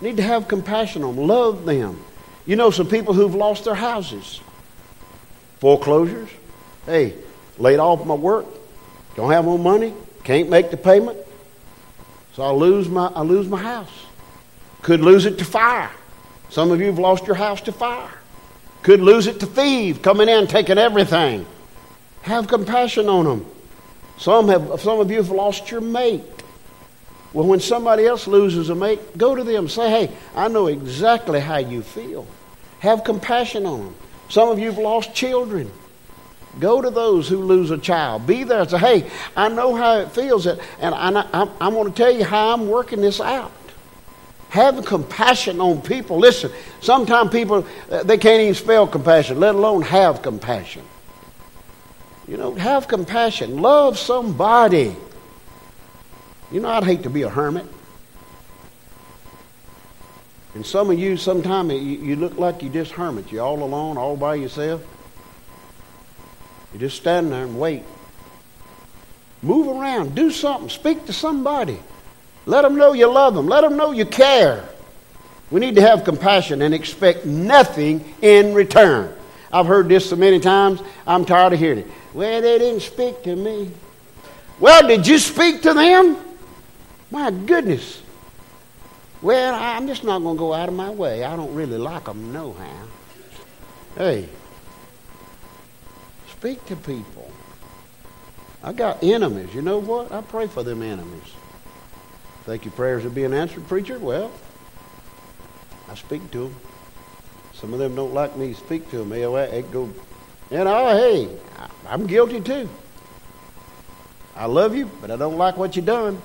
Need 0.00 0.16
to 0.16 0.22
have 0.22 0.48
compassion 0.48 1.02
on 1.04 1.16
them, 1.16 1.26
love 1.26 1.64
them. 1.64 2.02
You 2.46 2.56
know 2.56 2.70
some 2.70 2.88
people 2.88 3.12
who've 3.12 3.34
lost 3.34 3.64
their 3.64 3.74
houses. 3.74 4.40
Foreclosures. 5.58 6.30
Hey, 6.86 7.14
laid 7.58 7.78
off 7.78 8.06
my 8.06 8.14
work, 8.14 8.46
don't 9.16 9.32
have 9.32 9.44
no 9.44 9.58
money, 9.58 9.92
can't 10.24 10.48
make 10.48 10.70
the 10.70 10.76
payment, 10.76 11.18
so 12.32 12.42
I 12.42 12.50
lose 12.52 12.88
my 12.88 13.08
I 13.08 13.22
lose 13.22 13.48
my 13.48 13.60
house. 13.60 14.06
Could 14.82 15.00
lose 15.00 15.26
it 15.26 15.38
to 15.38 15.44
fire. 15.44 15.90
Some 16.50 16.70
of 16.70 16.80
you 16.80 16.86
have 16.86 16.98
lost 16.98 17.26
your 17.26 17.34
house 17.34 17.60
to 17.62 17.72
fire. 17.72 18.17
Could 18.88 19.02
lose 19.02 19.26
it 19.26 19.40
to 19.40 19.44
thieves 19.46 19.98
coming 19.98 20.30
in, 20.30 20.46
taking 20.46 20.78
everything. 20.78 21.44
Have 22.22 22.48
compassion 22.48 23.06
on 23.10 23.26
them. 23.26 23.46
Some, 24.16 24.48
have, 24.48 24.80
some 24.80 24.98
of 24.98 25.10
you 25.10 25.18
have 25.18 25.28
lost 25.28 25.70
your 25.70 25.82
mate. 25.82 26.24
Well, 27.34 27.46
when 27.46 27.60
somebody 27.60 28.06
else 28.06 28.26
loses 28.26 28.70
a 28.70 28.74
mate, 28.74 29.18
go 29.18 29.34
to 29.34 29.44
them. 29.44 29.68
Say, 29.68 29.90
hey, 29.90 30.16
I 30.34 30.48
know 30.48 30.68
exactly 30.68 31.38
how 31.38 31.58
you 31.58 31.82
feel. 31.82 32.26
Have 32.78 33.04
compassion 33.04 33.66
on 33.66 33.80
them. 33.80 33.94
Some 34.30 34.48
of 34.48 34.58
you 34.58 34.70
have 34.70 34.78
lost 34.78 35.14
children. 35.14 35.70
Go 36.58 36.80
to 36.80 36.88
those 36.88 37.28
who 37.28 37.44
lose 37.44 37.70
a 37.70 37.76
child. 37.76 38.26
Be 38.26 38.44
there 38.44 38.66
say, 38.66 38.78
hey, 38.78 39.10
I 39.36 39.50
know 39.50 39.74
how 39.74 39.98
it 39.98 40.12
feels, 40.12 40.46
and 40.46 40.58
I, 40.80 41.26
I, 41.34 41.50
I 41.60 41.68
want 41.68 41.94
to 41.94 42.02
tell 42.02 42.10
you 42.10 42.24
how 42.24 42.54
I'm 42.54 42.70
working 42.70 43.02
this 43.02 43.20
out. 43.20 43.52
Have 44.50 44.84
compassion 44.84 45.60
on 45.60 45.82
people. 45.82 46.18
Listen, 46.18 46.50
sometimes 46.80 47.30
people, 47.30 47.66
uh, 47.90 48.02
they 48.02 48.16
can't 48.16 48.40
even 48.40 48.54
spell 48.54 48.86
compassion, 48.86 49.38
let 49.40 49.54
alone 49.54 49.82
have 49.82 50.22
compassion. 50.22 50.82
You 52.26 52.36
know, 52.36 52.54
have 52.54 52.88
compassion. 52.88 53.60
Love 53.60 53.98
somebody. 53.98 54.96
You 56.50 56.60
know, 56.60 56.68
I'd 56.68 56.84
hate 56.84 57.02
to 57.02 57.10
be 57.10 57.22
a 57.22 57.28
hermit. 57.28 57.66
And 60.54 60.64
some 60.64 60.90
of 60.90 60.98
you, 60.98 61.16
sometimes 61.16 61.72
you, 61.72 62.16
look 62.16 62.38
like 62.38 62.62
you 62.62 62.70
just 62.70 62.92
hermit. 62.92 63.30
You're 63.30 63.44
all 63.44 63.62
alone, 63.62 63.96
all 63.96 64.16
by 64.16 64.34
yourself. 64.34 64.82
You 66.72 66.80
just 66.80 66.96
stand 66.96 67.32
there 67.32 67.44
and 67.44 67.58
wait. 67.58 67.84
Move 69.40 69.68
around. 69.68 70.14
Do 70.14 70.30
something. 70.30 70.68
Speak 70.68 71.06
to 71.06 71.12
somebody. 71.12 71.78
Let 72.48 72.62
them 72.62 72.76
know 72.76 72.94
you 72.94 73.12
love 73.12 73.34
them. 73.34 73.46
Let 73.46 73.60
them 73.60 73.76
know 73.76 73.92
you 73.92 74.06
care. 74.06 74.66
We 75.50 75.60
need 75.60 75.74
to 75.74 75.82
have 75.82 76.02
compassion 76.02 76.62
and 76.62 76.72
expect 76.72 77.26
nothing 77.26 78.14
in 78.22 78.54
return. 78.54 79.14
I've 79.52 79.66
heard 79.66 79.90
this 79.90 80.08
so 80.08 80.16
many 80.16 80.40
times, 80.40 80.80
I'm 81.06 81.26
tired 81.26 81.52
of 81.52 81.58
hearing 81.58 81.80
it. 81.80 81.86
Well, 82.14 82.40
they 82.40 82.58
didn't 82.58 82.80
speak 82.80 83.22
to 83.24 83.36
me. 83.36 83.70
Well, 84.58 84.88
did 84.88 85.06
you 85.06 85.18
speak 85.18 85.60
to 85.62 85.74
them? 85.74 86.16
My 87.10 87.30
goodness. 87.30 88.02
Well, 89.20 89.54
I'm 89.54 89.86
just 89.86 90.02
not 90.02 90.20
going 90.20 90.36
to 90.36 90.38
go 90.38 90.54
out 90.54 90.70
of 90.70 90.74
my 90.74 90.88
way. 90.88 91.24
I 91.24 91.36
don't 91.36 91.54
really 91.54 91.76
like 91.76 92.06
them, 92.06 92.32
no 92.32 92.54
how. 92.54 92.86
Hey, 93.94 94.26
speak 96.30 96.64
to 96.66 96.76
people. 96.76 97.30
I 98.62 98.72
got 98.72 99.02
enemies. 99.02 99.54
You 99.54 99.60
know 99.60 99.78
what? 99.78 100.10
I 100.12 100.22
pray 100.22 100.46
for 100.46 100.62
them 100.62 100.82
enemies. 100.82 101.34
Think 102.48 102.64
your 102.64 102.72
prayers 102.72 103.04
are 103.04 103.10
being 103.10 103.34
answered, 103.34 103.68
preacher? 103.68 103.98
Well, 103.98 104.30
I 105.86 105.94
speak 105.94 106.30
to 106.30 106.44
them. 106.44 106.56
Some 107.52 107.74
of 107.74 107.78
them 107.78 107.94
don't 107.94 108.14
like 108.14 108.38
me 108.38 108.54
speak 108.54 108.90
to 108.90 109.04
them. 109.04 109.10
They, 109.10 109.20
go, 109.70 109.92
and 110.50 110.66
oh, 110.66 110.96
hey, 110.96 111.28
I'm 111.86 112.06
guilty 112.06 112.40
too. 112.40 112.66
I 114.34 114.46
love 114.46 114.74
you, 114.74 114.90
but 115.02 115.10
I 115.10 115.16
don't 115.16 115.36
like 115.36 115.58
what 115.58 115.76
you've 115.76 115.84
done. 115.84 116.22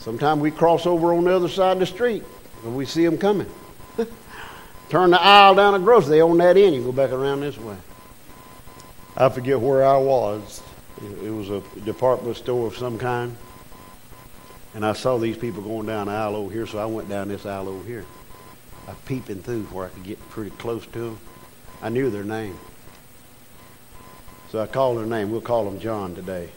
Sometimes 0.00 0.40
we 0.40 0.50
cross 0.50 0.84
over 0.84 1.14
on 1.14 1.22
the 1.22 1.32
other 1.32 1.48
side 1.48 1.74
of 1.74 1.78
the 1.78 1.86
street 1.86 2.24
when 2.62 2.74
we 2.74 2.84
see 2.84 3.04
them 3.04 3.18
coming. 3.18 3.46
Turn 4.88 5.10
the 5.10 5.22
aisle 5.22 5.54
down 5.54 5.74
the 5.74 5.78
grocery. 5.78 6.10
They 6.10 6.22
own 6.22 6.38
that 6.38 6.56
end. 6.56 6.74
You 6.74 6.82
go 6.82 6.90
back 6.90 7.12
around 7.12 7.42
this 7.42 7.56
way. 7.56 7.76
I 9.16 9.28
forget 9.28 9.60
where 9.60 9.86
I 9.86 9.96
was. 9.96 10.60
It 11.22 11.30
was 11.30 11.50
a 11.50 11.60
department 11.84 12.36
store 12.36 12.66
of 12.66 12.76
some 12.76 12.98
kind. 12.98 13.36
And 14.78 14.86
I 14.86 14.92
saw 14.92 15.18
these 15.18 15.36
people 15.36 15.60
going 15.60 15.88
down 15.88 16.06
the 16.06 16.12
aisle 16.12 16.36
over 16.36 16.52
here, 16.52 16.64
so 16.64 16.78
I 16.78 16.86
went 16.86 17.08
down 17.08 17.26
this 17.26 17.44
aisle 17.44 17.68
over 17.68 17.84
here. 17.84 18.06
I 18.86 18.92
peeping 19.06 19.42
through 19.42 19.64
where 19.64 19.86
I 19.86 19.88
could 19.88 20.04
get 20.04 20.20
pretty 20.30 20.50
close 20.50 20.86
to 20.86 20.98
them. 21.00 21.18
I 21.82 21.88
knew 21.88 22.10
their 22.10 22.22
name. 22.22 22.56
So 24.50 24.60
I 24.60 24.68
called 24.68 24.98
their 24.98 25.04
name. 25.04 25.32
We'll 25.32 25.40
call 25.40 25.64
them 25.64 25.80
John 25.80 26.14
today. 26.14 26.50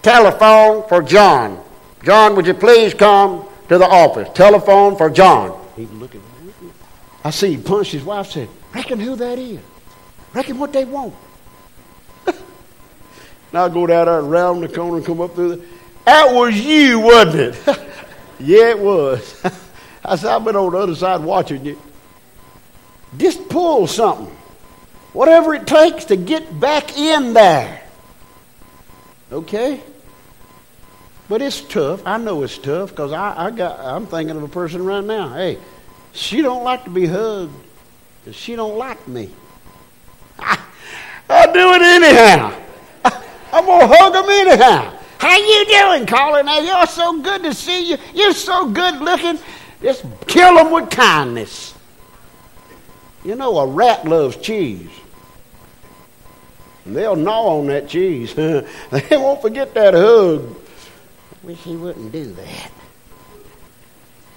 Telephone 0.00 0.88
for 0.88 1.02
John. 1.02 1.62
John, 2.02 2.34
would 2.34 2.46
you 2.46 2.54
please 2.54 2.94
come 2.94 3.46
to 3.68 3.76
the 3.76 3.84
office? 3.84 4.30
Telephone 4.32 4.96
for 4.96 5.10
John. 5.10 5.62
He's 5.76 5.90
looking. 5.90 6.22
I 7.22 7.28
see 7.28 7.56
he 7.56 7.62
punched 7.62 7.92
his 7.92 8.04
wife, 8.04 8.30
said, 8.30 8.48
Reckon 8.74 9.00
who 9.00 9.16
that 9.16 9.38
is. 9.38 9.60
Reckon 10.32 10.58
what 10.58 10.72
they 10.72 10.86
want. 10.86 11.14
now 13.52 13.66
I 13.66 13.68
go 13.68 13.86
down 13.86 14.06
there 14.06 14.20
around 14.20 14.62
the 14.62 14.68
corner 14.68 14.96
and 14.96 15.04
come 15.04 15.20
up 15.20 15.34
through 15.34 15.56
the. 15.56 15.73
That 16.04 16.34
was 16.34 16.58
you, 16.58 17.00
wasn't 17.00 17.56
it? 17.56 17.80
yeah, 18.40 18.70
it 18.70 18.78
was. 18.78 19.42
I 20.04 20.16
said, 20.16 20.30
I've 20.30 20.44
been 20.44 20.56
on 20.56 20.72
the 20.72 20.78
other 20.78 20.94
side 20.94 21.22
watching 21.22 21.64
you. 21.64 21.80
Just 23.16 23.48
pull 23.48 23.86
something. 23.86 24.34
Whatever 25.12 25.54
it 25.54 25.66
takes 25.66 26.06
to 26.06 26.16
get 26.16 26.60
back 26.60 26.98
in 26.98 27.32
there. 27.32 27.82
Okay? 29.32 29.80
But 31.28 31.40
it's 31.40 31.62
tough. 31.62 32.06
I 32.06 32.18
know 32.18 32.42
it's 32.42 32.58
tough 32.58 32.90
because 32.90 33.12
I, 33.12 33.46
I 33.46 33.50
got 33.50 33.80
I'm 33.80 34.06
thinking 34.06 34.36
of 34.36 34.42
a 34.42 34.48
person 34.48 34.84
right 34.84 35.02
now. 35.02 35.32
Hey, 35.32 35.58
she 36.12 36.42
don't 36.42 36.64
like 36.64 36.84
to 36.84 36.90
be 36.90 37.06
hugged. 37.06 37.52
She 38.32 38.56
don't 38.56 38.76
like 38.76 39.06
me. 39.08 39.30
I, 40.38 40.58
I 41.28 41.46
do 41.46 41.72
it 41.74 41.82
anyhow. 41.82 42.60
I'm 43.52 43.64
gonna 43.64 43.86
hug 43.86 44.12
them 44.12 44.28
anyhow. 44.28 44.93
How 45.24 45.38
you 45.38 45.64
doing, 45.64 46.06
Colin? 46.06 46.46
You're 46.66 46.86
so 46.86 47.22
good 47.22 47.44
to 47.44 47.54
see 47.54 47.88
you. 47.88 47.96
You're 48.14 48.34
so 48.34 48.68
good 48.68 49.00
looking. 49.00 49.38
Just 49.80 50.04
kill 50.26 50.56
them 50.56 50.70
with 50.70 50.90
kindness. 50.90 51.74
You 53.24 53.34
know, 53.34 53.56
a 53.56 53.66
rat 53.66 54.06
loves 54.06 54.36
cheese. 54.36 54.90
They'll 56.84 57.16
gnaw 57.16 57.60
on 57.60 57.68
that 57.68 57.88
cheese. 57.88 58.34
they 58.34 58.66
won't 59.12 59.40
forget 59.40 59.72
that 59.72 59.94
hug. 59.94 60.54
I 61.32 61.46
wish 61.46 61.58
he 61.60 61.74
wouldn't 61.74 62.12
do 62.12 62.26
that. 62.26 62.70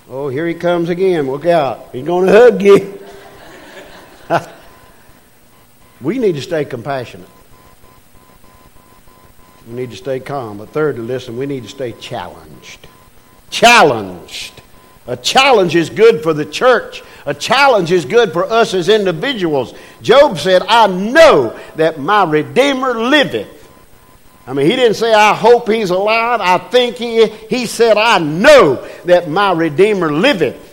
Oh, 0.07 0.29
here 0.29 0.47
he 0.47 0.53
comes 0.53 0.87
again. 0.87 1.29
Look 1.29 1.45
out. 1.45 1.89
He's 1.91 2.05
going 2.05 2.27
to 2.27 2.31
hug 2.31 2.61
you. 2.61 2.97
we 5.99 6.17
need 6.17 6.35
to 6.35 6.41
stay 6.41 6.63
compassionate. 6.63 7.27
We 9.67 9.73
need 9.73 9.91
to 9.91 9.97
stay 9.97 10.19
calm. 10.19 10.57
But 10.57 10.69
thirdly, 10.69 11.01
listen, 11.01 11.37
we 11.37 11.45
need 11.45 11.63
to 11.63 11.69
stay 11.69 11.91
challenged. 11.93 12.87
Challenged. 13.49 14.61
A 15.07 15.15
challenge 15.15 15.75
is 15.75 15.89
good 15.89 16.23
for 16.23 16.33
the 16.33 16.45
church. 16.45 17.01
A 17.25 17.33
challenge 17.33 17.91
is 17.91 18.05
good 18.05 18.33
for 18.33 18.45
us 18.45 18.73
as 18.73 18.89
individuals. 18.89 19.73
Job 20.01 20.37
said, 20.37 20.63
I 20.67 20.87
know 20.87 21.57
that 21.75 21.99
my 21.99 22.23
Redeemer 22.23 22.93
liveth. 22.93 23.53
I 24.45 24.53
mean, 24.53 24.65
he 24.65 24.75
didn't 24.77 24.95
say, 24.95 25.13
I 25.13 25.33
hope 25.33 25.69
he's 25.69 25.89
alive. 25.89 26.39
I 26.41 26.57
think 26.57 26.95
he 26.95 27.27
He 27.27 27.65
said, 27.65 27.97
I 27.97 28.17
know 28.19 28.75
that 29.05 29.29
my 29.29 29.51
Redeemer 29.51 30.11
liveth. 30.11 30.66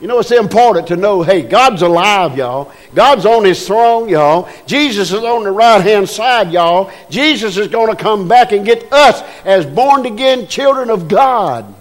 You 0.00 0.06
know, 0.06 0.20
it's 0.20 0.30
important 0.30 0.86
to 0.88 0.96
know 0.96 1.22
hey, 1.22 1.42
God's 1.42 1.82
alive, 1.82 2.36
y'all. 2.36 2.72
God's 2.94 3.26
on 3.26 3.44
his 3.44 3.66
throne, 3.66 4.08
y'all. 4.08 4.48
Jesus 4.66 5.10
is 5.10 5.24
on 5.24 5.42
the 5.42 5.50
right 5.50 5.80
hand 5.80 6.08
side, 6.08 6.52
y'all. 6.52 6.92
Jesus 7.10 7.56
is 7.56 7.66
going 7.66 7.94
to 7.94 8.00
come 8.00 8.28
back 8.28 8.52
and 8.52 8.64
get 8.64 8.92
us 8.92 9.22
as 9.44 9.66
born 9.66 10.06
again 10.06 10.46
children 10.46 10.88
of 10.90 11.08
God. 11.08 11.74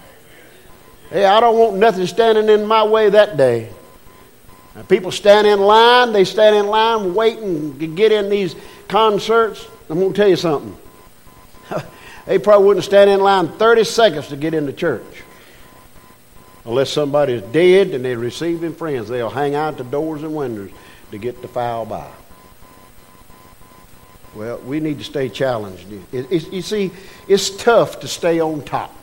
Hey, 1.11 1.25
I 1.25 1.39
don't 1.39 1.57
want 1.57 1.77
nothing 1.77 2.07
standing 2.07 2.49
in 2.49 2.65
my 2.65 2.83
way 2.83 3.09
that 3.11 3.37
day. 3.37 3.69
Now, 4.75 4.81
people 4.81 5.11
stand 5.11 5.45
in 5.45 5.59
line, 5.59 6.11
they 6.11 6.25
stand 6.25 6.55
in 6.55 6.67
line 6.67 7.13
waiting 7.13 7.77
to 7.79 7.87
get 7.87 8.11
in 8.11 8.29
these 8.29 8.55
concerts. 8.87 9.67
I'm 9.89 9.99
going 9.99 10.13
to 10.13 10.17
tell 10.17 10.27
you 10.27 10.35
something. 10.35 10.75
they 12.25 12.39
probably 12.39 12.67
wouldn't 12.67 12.83
stand 12.83 13.09
in 13.09 13.19
line 13.19 13.47
30 13.47 13.83
seconds 13.83 14.27
to 14.29 14.35
get 14.35 14.55
into 14.55 14.73
church. 14.73 15.23
Unless 16.67 16.91
somebody's 16.91 17.41
dead 17.43 17.91
and 17.91 18.03
they're 18.03 18.19
receiving 18.19 18.75
friends, 18.75 19.07
they'll 19.07 19.29
hang 19.29 19.55
out 19.55 19.77
the 19.77 19.85
doors 19.85 20.21
and 20.21 20.35
windows 20.35 20.69
to 21.11 21.17
get 21.17 21.41
the 21.41 21.47
foul 21.47 21.85
by. 21.85 22.11
Well, 24.35 24.59
we 24.59 24.81
need 24.81 24.97
to 24.97 25.05
stay 25.05 25.29
challenged. 25.29 25.85
It, 26.11 26.29
it, 26.29 26.51
you 26.51 26.61
see, 26.61 26.91
it's 27.29 27.49
tough 27.51 28.01
to 28.01 28.07
stay 28.07 28.41
on 28.41 28.63
top. 28.63 28.93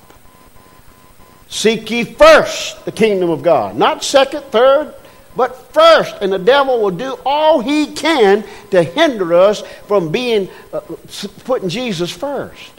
Seek 1.48 1.90
ye 1.90 2.04
first 2.04 2.84
the 2.84 2.92
kingdom 2.92 3.30
of 3.30 3.42
God. 3.42 3.76
Not 3.76 4.04
second, 4.04 4.42
third, 4.44 4.94
but 5.34 5.72
first. 5.72 6.16
And 6.20 6.30
the 6.30 6.38
devil 6.38 6.82
will 6.82 6.90
do 6.90 7.18
all 7.24 7.60
he 7.60 7.94
can 7.94 8.44
to 8.72 8.82
hinder 8.82 9.32
us 9.32 9.62
from 9.88 10.12
being 10.12 10.50
uh, 10.70 10.80
putting 11.44 11.70
Jesus 11.70 12.10
first. 12.10 12.72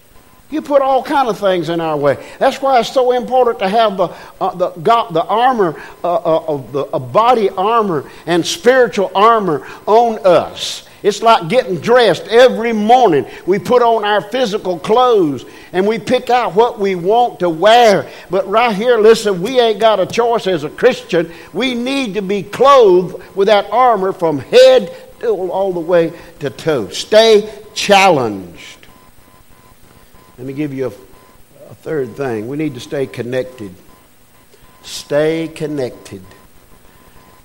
You 0.52 0.62
put 0.62 0.82
all 0.82 1.02
kind 1.04 1.28
of 1.28 1.40
things 1.40 1.70
in 1.70 1.82
our 1.82 1.98
way. 1.98 2.24
That's 2.38 2.62
why 2.62 2.80
it's 2.80 2.92
so 2.92 3.12
important 3.14 3.60
to 3.60 3.70
have 3.70 3.98
the 3.98 4.08
uh, 4.40 4.56
the, 4.56 4.70
God, 4.70 5.14
the 5.14 5.24
armor 5.24 5.82
uh, 6.04 6.14
uh 6.16 6.90
of 6.94 7.12
body 7.12 7.50
armor 7.50 8.10
and 8.28 8.46
spiritual 8.46 9.12
armor 9.16 9.66
on 9.88 10.20
us. 10.26 10.88
It's 11.06 11.22
like 11.22 11.50
getting 11.50 11.78
dressed 11.78 12.28
every 12.30 12.74
morning. 12.74 13.28
We 13.46 13.60
put 13.60 13.84
on 13.84 14.04
our 14.04 14.22
physical 14.22 14.80
clothes 14.80 15.46
and 15.72 15.86
we 15.86 16.00
pick 16.00 16.32
out 16.32 16.56
what 16.56 16.80
we 16.80 16.96
want 16.96 17.42
to 17.42 17.50
wear. 17.50 18.10
But 18.32 18.48
right 18.48 18.76
here, 18.76 18.98
listen, 18.98 19.40
we 19.40 19.60
ain't 19.60 19.80
got 19.80 20.00
a 20.00 20.08
choice 20.08 20.48
as 20.48 20.64
a 20.64 20.70
Christian. 20.70 21.32
We 21.54 21.76
need 21.76 22.16
to 22.16 22.24
be 22.24 22.42
clothed 22.42 23.24
with 23.36 23.50
that 23.50 23.70
armor 23.72 24.14
from 24.14 24.40
head 24.40 24.96
all 25.24 25.74
the 25.74 25.80
way 25.80 26.12
to 26.40 26.50
toe. 26.50 26.90
Stay 26.90 27.54
challenged. 27.76 28.75
Let 30.38 30.48
me 30.48 30.54
give 30.54 30.74
you 30.74 30.86
a, 30.88 31.70
a 31.70 31.76
third 31.76 32.16
thing. 32.16 32.48
We 32.48 32.58
need 32.58 32.74
to 32.74 32.80
stay 32.80 33.08
connected. 33.08 33.74
Stay 34.84 35.48
connected. 35.48 36.22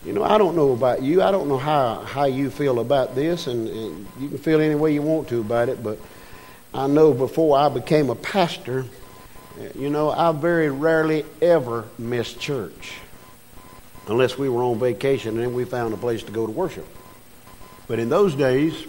You 0.05 0.12
know, 0.12 0.24
I 0.24 0.38
don't 0.38 0.57
know 0.57 0.72
about 0.72 1.03
you. 1.03 1.22
I 1.22 1.31
don't 1.31 1.48
know 1.48 1.59
how, 1.59 2.00
how 2.00 2.24
you 2.24 2.50
feel 2.50 2.81
about 2.81 3.14
this, 3.14 3.46
and, 3.46 3.68
and 3.68 4.07
you 4.18 4.29
can 4.29 4.38
feel 4.38 4.61
any 4.61 4.74
way 4.74 4.94
you 4.94 5.03
want 5.03 5.29
to 5.29 5.40
about 5.40 5.68
it, 5.68 5.83
but 5.83 5.98
I 6.72 6.87
know 6.87 7.12
before 7.12 7.59
I 7.59 7.68
became 7.68 8.11
a 8.11 8.14
pastor, 8.14 8.87
you 9.74 9.90
know, 9.90 10.11
I 10.11 10.33
very 10.33 10.70
rarely 10.70 11.24
ever 11.42 11.85
missed 11.98 12.40
church 12.40 12.94
unless 14.07 14.38
we 14.38 14.48
were 14.48 14.62
on 14.62 14.79
vacation 14.79 15.35
and 15.35 15.40
then 15.40 15.55
we 15.55 15.64
found 15.64 15.92
a 15.92 15.96
place 15.96 16.22
to 16.22 16.33
go 16.33 16.46
to 16.46 16.53
worship. 16.53 16.87
But 17.87 17.98
in 17.98 18.09
those 18.09 18.35
days, 18.35 18.87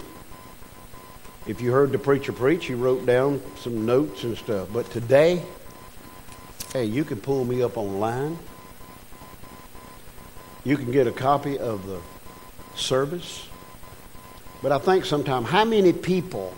if 1.47 1.60
you 1.60 1.71
heard 1.71 1.91
the 1.91 1.97
preacher 1.97 2.32
preach, 2.32 2.65
he 2.65 2.75
wrote 2.75 3.06
down 3.06 3.41
some 3.58 3.86
notes 3.86 4.23
and 4.23 4.38
stuff. 4.38 4.69
But 4.71 4.89
today, 4.91 5.41
hey, 6.71 6.86
you 6.86 7.04
can 7.04 7.19
pull 7.19 7.45
me 7.45 7.63
up 7.63 7.77
online. 7.77 8.38
You 10.63 10.77
can 10.77 10.91
get 10.91 11.08
a 11.08 11.12
copy 11.12 11.58
of 11.58 11.88
the 11.88 11.99
service. 12.75 13.47
But 14.62 14.71
I 14.71 14.77
think 14.77 15.06
sometimes, 15.06 15.49
how 15.49 15.65
many 15.65 15.93
people, 15.93 16.54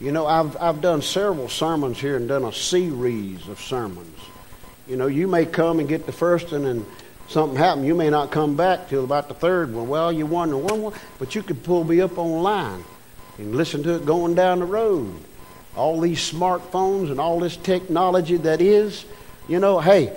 you 0.00 0.12
know, 0.12 0.26
I've, 0.26 0.56
I've 0.56 0.80
done 0.80 1.02
several 1.02 1.50
sermons 1.50 2.00
here 2.00 2.16
and 2.16 2.26
done 2.26 2.44
a 2.44 2.52
series 2.52 3.46
of 3.48 3.60
sermons. 3.60 4.18
You 4.88 4.96
know, 4.96 5.08
you 5.08 5.28
may 5.28 5.44
come 5.44 5.78
and 5.78 5.86
get 5.86 6.06
the 6.06 6.12
first 6.12 6.52
one 6.52 6.64
and 6.64 6.86
something 7.28 7.58
happened. 7.58 7.86
You 7.86 7.94
may 7.94 8.08
not 8.08 8.30
come 8.30 8.56
back 8.56 8.88
till 8.88 9.04
about 9.04 9.28
the 9.28 9.34
third 9.34 9.74
one. 9.74 9.88
Well, 9.88 10.10
you 10.10 10.24
wonder 10.24 10.56
one 10.56 10.94
but 11.18 11.34
you 11.34 11.42
could 11.42 11.62
pull 11.62 11.84
me 11.84 12.00
up 12.00 12.16
online 12.16 12.82
and 13.38 13.54
listen 13.54 13.82
to 13.84 13.96
it 13.96 14.06
going 14.06 14.34
down 14.34 14.60
the 14.60 14.64
road. 14.64 15.14
All 15.76 16.00
these 16.00 16.18
smartphones 16.18 17.10
and 17.10 17.20
all 17.20 17.40
this 17.40 17.56
technology 17.56 18.36
that 18.38 18.60
is, 18.60 19.04
you 19.46 19.58
know, 19.58 19.78
hey, 19.78 20.16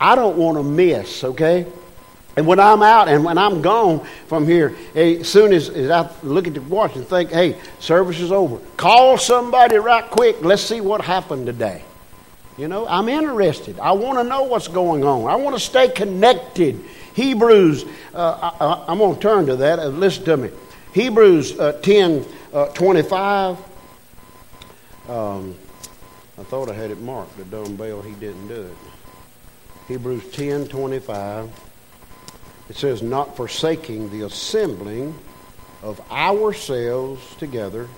I 0.00 0.14
don't 0.14 0.36
want 0.36 0.58
to 0.58 0.62
miss, 0.62 1.24
okay? 1.24 1.66
And 2.36 2.46
when 2.46 2.60
I'm 2.60 2.82
out 2.82 3.08
and 3.08 3.24
when 3.24 3.36
I'm 3.36 3.62
gone 3.62 4.06
from 4.28 4.46
here, 4.46 4.76
as 4.94 5.28
soon 5.28 5.52
as, 5.52 5.68
as 5.68 5.90
I 5.90 6.08
look 6.22 6.46
at 6.46 6.54
the 6.54 6.60
watch 6.60 6.94
and 6.94 7.06
think, 7.06 7.30
hey, 7.30 7.56
service 7.80 8.20
is 8.20 8.30
over, 8.30 8.58
call 8.76 9.18
somebody 9.18 9.76
right 9.76 10.08
quick. 10.08 10.40
Let's 10.42 10.62
see 10.62 10.80
what 10.80 11.00
happened 11.00 11.46
today. 11.46 11.82
You 12.56 12.68
know, 12.68 12.86
I'm 12.88 13.08
interested. 13.08 13.78
I 13.78 13.92
want 13.92 14.18
to 14.18 14.24
know 14.24 14.44
what's 14.44 14.68
going 14.68 15.04
on. 15.04 15.26
I 15.26 15.36
want 15.36 15.56
to 15.56 15.60
stay 15.60 15.88
connected. 15.88 16.80
Hebrews, 17.14 17.84
uh, 18.14 18.84
I, 18.88 18.92
am 18.92 18.98
going 18.98 19.14
to 19.14 19.20
turn 19.20 19.46
to 19.46 19.56
that. 19.56 19.78
Uh, 19.78 19.86
listen 19.88 20.24
to 20.24 20.36
me. 20.36 20.50
Hebrews 20.92 21.58
uh, 21.58 21.72
10 21.82 22.24
uh, 22.52 22.66
25. 22.68 23.58
Um, 25.08 25.54
I 26.38 26.42
thought 26.44 26.68
I 26.68 26.74
had 26.74 26.90
it 26.90 27.00
marked. 27.00 27.36
The 27.36 27.44
dumbbell, 27.44 28.02
he 28.02 28.12
didn't 28.12 28.48
do 28.48 28.62
it. 28.62 28.76
Hebrews 29.88 30.30
10 30.32 30.68
25. 30.68 31.50
It 32.68 32.76
says, 32.76 33.02
not 33.02 33.36
forsaking 33.36 34.10
the 34.10 34.26
assembling 34.26 35.14
of 35.82 36.00
ourselves 36.10 37.22
together 37.36 37.88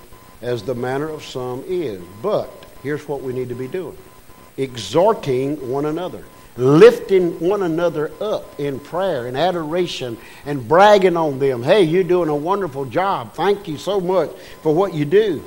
as 0.42 0.62
the 0.62 0.74
manner 0.74 1.08
of 1.08 1.24
some 1.24 1.64
is, 1.66 2.02
but 2.22 2.48
here's 2.82 3.06
what 3.08 3.22
we 3.22 3.32
need 3.32 3.48
to 3.48 3.54
be 3.54 3.68
doing 3.68 3.96
exhorting 4.56 5.70
one 5.70 5.86
another, 5.86 6.24
lifting 6.56 7.38
one 7.40 7.62
another 7.62 8.10
up 8.20 8.58
in 8.58 8.80
prayer 8.80 9.26
and 9.26 9.36
adoration 9.36 10.18
and 10.44 10.66
bragging 10.66 11.16
on 11.16 11.38
them. 11.38 11.62
Hey, 11.62 11.82
you're 11.82 12.04
doing 12.04 12.28
a 12.28 12.34
wonderful 12.34 12.84
job. 12.84 13.34
Thank 13.34 13.68
you 13.68 13.78
so 13.78 14.00
much 14.00 14.30
for 14.62 14.74
what 14.74 14.94
you 14.94 15.04
do. 15.04 15.44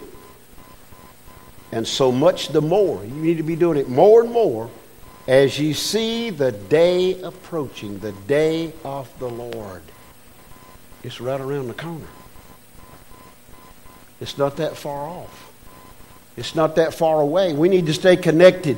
And 1.71 1.87
so 1.87 2.11
much 2.11 2.49
the 2.49 2.61
more. 2.61 3.03
You 3.03 3.13
need 3.13 3.37
to 3.37 3.43
be 3.43 3.55
doing 3.55 3.77
it 3.77 3.89
more 3.89 4.21
and 4.21 4.31
more 4.31 4.69
as 5.27 5.57
you 5.59 5.73
see 5.73 6.29
the 6.29 6.51
day 6.51 7.19
approaching, 7.21 7.99
the 7.99 8.11
day 8.11 8.73
of 8.83 9.11
the 9.19 9.29
Lord. 9.29 9.81
It's 11.03 11.19
right 11.19 11.39
around 11.39 11.67
the 11.67 11.73
corner. 11.73 12.07
It's 14.21 14.37
not 14.37 14.57
that 14.57 14.77
far 14.77 15.07
off. 15.07 15.51
It's 16.37 16.55
not 16.55 16.75
that 16.77 16.93
far 16.93 17.19
away. 17.19 17.53
We 17.53 17.69
need 17.69 17.87
to 17.87 17.93
stay 17.93 18.15
connected. 18.15 18.77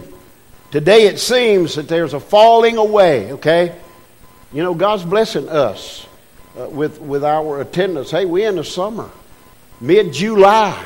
Today 0.76 1.06
it 1.06 1.20
seems 1.20 1.76
that 1.76 1.88
there's 1.88 2.14
a 2.14 2.20
falling 2.20 2.76
away, 2.76 3.32
okay? 3.32 3.80
You 4.52 4.62
know, 4.62 4.74
God's 4.74 5.06
blessing 5.06 5.48
us 5.48 6.06
uh, 6.60 6.68
with, 6.68 7.00
with 7.00 7.24
our 7.24 7.62
attendance. 7.62 8.12
Hey, 8.12 8.26
we're 8.26 8.50
in 8.50 8.58
the 8.58 8.64
summer, 8.66 9.10
mid 9.80 10.12
July. 10.12 10.86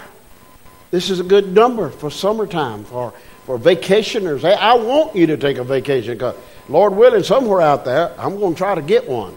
This 0.91 1.09
is 1.09 1.19
a 1.19 1.23
good 1.23 1.51
number 1.51 1.89
for 1.89 2.11
summertime, 2.11 2.83
for, 2.83 3.15
for 3.47 3.57
vacationers. 3.57 4.41
Hey, 4.41 4.53
I 4.53 4.75
want 4.75 5.15
you 5.15 5.25
to 5.25 5.37
take 5.37 5.57
a 5.57 5.63
vacation 5.63 6.13
because, 6.13 6.35
Lord 6.67 6.95
willing, 6.95 7.23
somewhere 7.23 7.61
out 7.61 7.83
there, 7.83 8.13
I'm 8.19 8.37
going 8.37 8.53
to 8.53 8.57
try 8.59 8.75
to 8.75 8.83
get 8.83 9.09
one. 9.09 9.33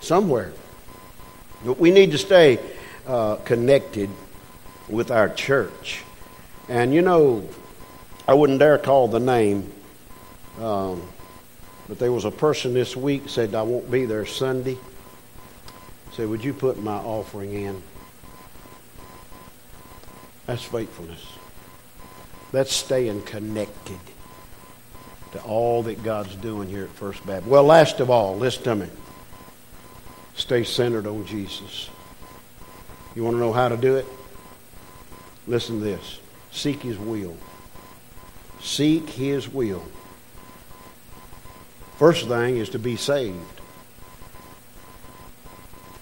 Somewhere. 0.00 0.52
But 1.64 1.80
we 1.80 1.90
need 1.90 2.12
to 2.12 2.18
stay 2.18 2.60
uh, 3.08 3.38
connected 3.38 4.08
with 4.88 5.10
our 5.10 5.28
church. 5.30 6.04
And 6.68 6.94
you 6.94 7.02
know, 7.02 7.48
I 8.26 8.34
wouldn't 8.34 8.58
dare 8.58 8.78
call 8.78 9.08
the 9.08 9.20
name, 9.20 9.70
um, 10.58 11.02
but 11.88 11.98
there 11.98 12.10
was 12.10 12.24
a 12.24 12.30
person 12.30 12.72
this 12.72 12.96
week 12.96 13.28
said, 13.28 13.54
I 13.54 13.62
won't 13.62 13.90
be 13.90 14.06
there 14.06 14.24
Sunday. 14.24 14.78
Said, 16.12 16.28
Would 16.28 16.42
you 16.42 16.54
put 16.54 16.82
my 16.82 16.96
offering 16.96 17.52
in? 17.52 17.82
That's 20.46 20.62
faithfulness. 20.62 21.26
That's 22.52 22.72
staying 22.72 23.22
connected 23.22 23.98
to 25.32 25.42
all 25.42 25.82
that 25.82 26.02
God's 26.02 26.34
doing 26.36 26.68
here 26.68 26.84
at 26.84 26.90
First 26.90 27.26
Baptist. 27.26 27.48
Well, 27.48 27.64
last 27.64 28.00
of 28.00 28.10
all, 28.10 28.36
listen 28.36 28.62
to 28.64 28.76
me. 28.76 28.88
Stay 30.36 30.64
centered 30.64 31.06
on 31.06 31.26
Jesus. 31.26 31.90
You 33.14 33.24
want 33.24 33.34
to 33.34 33.40
know 33.40 33.52
how 33.52 33.68
to 33.68 33.76
do 33.76 33.96
it? 33.96 34.06
Listen 35.46 35.78
to 35.78 35.84
this. 35.84 36.20
Seek 36.52 36.82
His 36.82 36.98
will. 36.98 37.36
Seek 38.64 39.10
His 39.10 39.46
will. 39.46 39.84
First 41.98 42.26
thing 42.26 42.56
is 42.56 42.70
to 42.70 42.78
be 42.78 42.96
saved. 42.96 43.60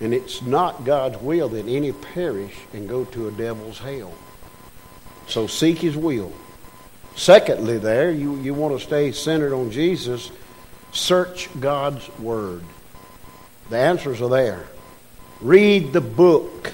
And 0.01 0.15
it's 0.15 0.43
not 0.43 0.85
God's 0.85 1.19
will 1.19 1.49
that 1.51 1.67
any 1.67 1.93
perish 1.93 2.55
and 2.73 2.89
go 2.89 3.05
to 3.07 3.29
a 3.29 3.33
devil's 3.33 3.79
hell. 3.79 4.15
So 5.27 5.47
seek 5.49 5.79
His 5.79 5.97
will. 5.97 6.33
Secondly, 7.17 7.79
there, 7.79 8.11
you, 8.11 8.37
you 8.37 8.55
want 8.55 8.79
to 8.79 8.85
stay 8.85 9.13
centered 9.13 9.53
on 9.53 9.71
Jesus, 9.71 10.31
search 10.93 11.49
God's 11.61 12.09
Word. 12.21 12.63
The 13.71 13.77
answers 13.77 14.23
are 14.23 14.31
there. 14.31 14.67
Read 15.41 15.93
the 15.93 16.01
book. 16.01 16.73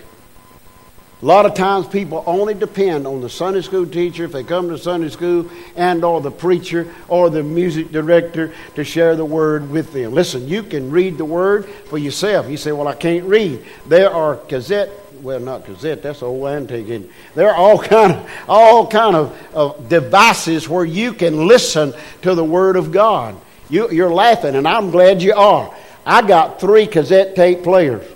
A 1.20 1.26
lot 1.26 1.46
of 1.46 1.54
times 1.54 1.88
people 1.88 2.22
only 2.26 2.54
depend 2.54 3.04
on 3.04 3.20
the 3.20 3.28
Sunday 3.28 3.60
school 3.62 3.86
teacher 3.86 4.24
if 4.24 4.32
they 4.32 4.44
come 4.44 4.68
to 4.68 4.78
Sunday 4.78 5.08
school 5.08 5.50
and 5.74 6.04
or 6.04 6.20
the 6.20 6.30
preacher 6.30 6.94
or 7.08 7.28
the 7.28 7.42
music 7.42 7.90
director 7.90 8.52
to 8.76 8.84
share 8.84 9.16
the 9.16 9.24
word 9.24 9.68
with 9.68 9.92
them. 9.92 10.12
Listen, 10.12 10.46
you 10.46 10.62
can 10.62 10.92
read 10.92 11.18
the 11.18 11.24
word 11.24 11.66
for 11.66 11.98
yourself. 11.98 12.48
You 12.48 12.56
say, 12.56 12.70
"Well, 12.70 12.86
I 12.86 12.94
can't 12.94 13.24
read." 13.24 13.64
There 13.86 14.10
are 14.10 14.36
cassette 14.36 14.90
well, 15.22 15.40
not 15.40 15.64
cassette. 15.64 16.02
That's 16.02 16.22
old 16.22 16.46
antique. 16.46 17.10
There 17.34 17.50
are 17.50 17.56
all 17.56 17.78
kind 17.82 18.12
of 18.12 18.30
all 18.48 18.86
kind 18.86 19.16
of, 19.16 19.36
of 19.54 19.88
devices 19.88 20.68
where 20.68 20.84
you 20.84 21.12
can 21.12 21.48
listen 21.48 21.92
to 22.22 22.34
the 22.34 22.44
Word 22.44 22.76
of 22.76 22.92
God. 22.92 23.34
You, 23.68 23.90
you're 23.90 24.12
laughing, 24.12 24.54
and 24.54 24.66
I'm 24.66 24.90
glad 24.90 25.20
you 25.20 25.34
are. 25.34 25.74
I 26.06 26.26
got 26.26 26.60
three 26.60 26.86
cassette 26.86 27.34
tape 27.34 27.62
players. 27.62 28.06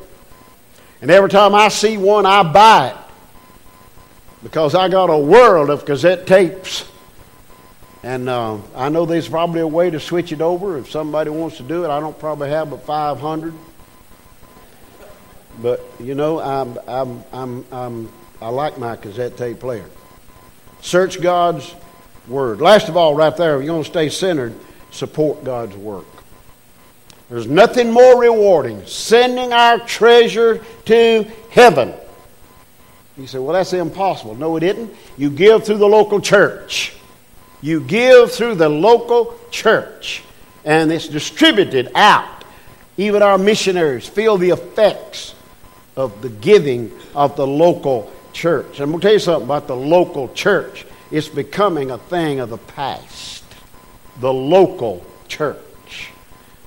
And 1.03 1.11
every 1.11 1.29
time 1.29 1.53
I 1.55 1.69
see 1.69 1.99
one, 1.99 2.25
I 2.25 2.45
buy 2.45 2.91
it. 2.91 2.97
Because 4.45 4.75
I 4.75 4.89
got 4.89 5.11
a 5.11 5.19
world 5.19 5.69
of 5.69 5.85
cassette 5.85 6.27
tapes. 6.29 6.89
And 8.05 8.29
uh, 8.29 8.59
I 8.77 8.89
know 8.89 9.05
there's 9.05 9.29
probably 9.29 9.61
a 9.61 9.67
way 9.67 9.91
to 9.91 9.99
switch 9.99 10.33
it 10.33 10.41
over 10.41 10.79
if 10.79 10.91
somebody 10.91 11.31
wants 11.31 11.57
to 11.57 11.65
do 11.65 11.85
it. 11.85 11.89
I 11.89 11.99
don't 11.99 12.19
probably 12.19 12.51
have 12.51 12.71
but 12.71 12.85
500. 12.85 13.53
But, 15.61 15.85
you 16.01 16.15
know, 16.15 16.41
I'm, 16.41 16.79
I'm, 16.87 17.25
I'm, 17.33 17.65
I'm, 17.73 18.13
I 18.41 18.49
like 18.49 18.79
my 18.79 18.97
cassette 18.97 19.37
tape 19.37 19.59
player. 19.61 19.85
Search 20.81 21.21
God's 21.21 21.75
Word. 22.29 22.61
Last 22.61 22.89
of 22.89 22.97
all, 22.97 23.17
right 23.17 23.37
there, 23.37 23.57
you're 23.57 23.67
going 23.67 23.83
to 23.83 23.91
stay 23.91 24.09
centered, 24.09 24.55
support 24.93 25.43
God's 25.43 25.77
work. 25.77 26.07
There's 27.33 27.47
nothing 27.47 27.91
more 27.91 28.21
rewarding 28.21 28.85
sending 28.85 29.55
our 29.55 29.79
treasure 29.79 30.63
to 30.85 31.27
heaven. 31.49 31.95
You 33.17 33.27
say, 33.27 33.39
well, 33.39 33.55
that's 33.55 33.73
impossible. 33.73 34.35
No, 34.35 34.59
it 34.59 34.63
isn't. 34.63 34.95
You 35.17 35.31
give 35.31 35.65
through 35.65 35.79
the 35.79 35.89
local 35.89 36.21
church. 36.21 36.95
You 37.63 37.81
give 37.81 38.33
through 38.33 38.57
the 38.57 38.69
local 38.69 39.35
church, 39.51 40.23
and 40.67 40.93
it's 40.93 41.09
distributed 41.09 41.91
out. 41.95 42.45
Even 42.99 43.23
our 43.23 43.39
missionaries 43.39 44.07
feel 44.07 44.37
the 44.37 44.51
effects 44.51 45.35
of 45.97 46.21
the 46.21 46.29
giving 46.29 46.93
of 47.15 47.37
the 47.37 47.47
local 47.47 48.13
church. 48.35 48.79
I'm 48.79 48.91
going 48.91 49.01
to 49.01 49.07
tell 49.07 49.15
you 49.15 49.19
something 49.19 49.45
about 49.45 49.69
the 49.69 49.77
local 49.77 50.29
church. 50.35 50.85
It's 51.11 51.31
becoming 51.31 51.93
a 51.93 51.97
thing 51.97 52.41
of 52.41 52.51
the 52.51 52.59
past. 52.59 53.43
The 54.21 54.31
local 54.31 55.03
church 55.29 55.57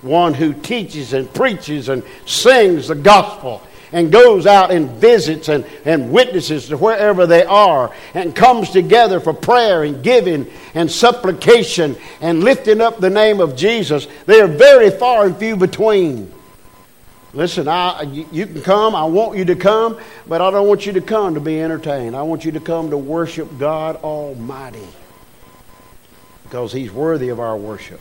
one 0.05 0.33
who 0.33 0.53
teaches 0.53 1.13
and 1.13 1.31
preaches 1.33 1.89
and 1.89 2.03
sings 2.25 2.87
the 2.87 2.95
gospel 2.95 3.61
and 3.91 4.11
goes 4.11 4.45
out 4.45 4.71
and 4.71 4.89
visits 4.91 5.47
and, 5.49 5.65
and 5.85 6.11
witnesses 6.11 6.67
to 6.67 6.77
wherever 6.77 7.25
they 7.25 7.43
are 7.45 7.93
and 8.13 8.35
comes 8.35 8.69
together 8.69 9.19
for 9.19 9.33
prayer 9.33 9.83
and 9.83 10.03
giving 10.03 10.51
and 10.73 10.91
supplication 10.91 11.95
and 12.21 12.43
lifting 12.43 12.81
up 12.81 12.99
the 12.99 13.09
name 13.09 13.39
of 13.39 13.55
Jesus, 13.55 14.07
they 14.25 14.41
are 14.41 14.47
very 14.47 14.89
far 14.89 15.25
and 15.25 15.37
few 15.37 15.55
between. 15.55 16.31
Listen, 17.33 17.67
I, 17.67 18.03
you, 18.03 18.27
you 18.31 18.47
can 18.47 18.61
come. 18.61 18.95
I 18.95 19.03
want 19.05 19.37
you 19.37 19.45
to 19.45 19.55
come, 19.55 19.99
but 20.27 20.41
I 20.41 20.51
don't 20.51 20.67
want 20.67 20.85
you 20.85 20.93
to 20.93 21.01
come 21.01 21.33
to 21.33 21.41
be 21.41 21.61
entertained. 21.61 22.15
I 22.15 22.21
want 22.21 22.45
you 22.45 22.51
to 22.53 22.59
come 22.61 22.91
to 22.91 22.97
worship 22.97 23.57
God 23.57 23.97
Almighty 23.97 24.87
because 26.43 26.71
He's 26.71 26.91
worthy 26.91 27.29
of 27.29 27.39
our 27.39 27.57
worship. 27.57 27.99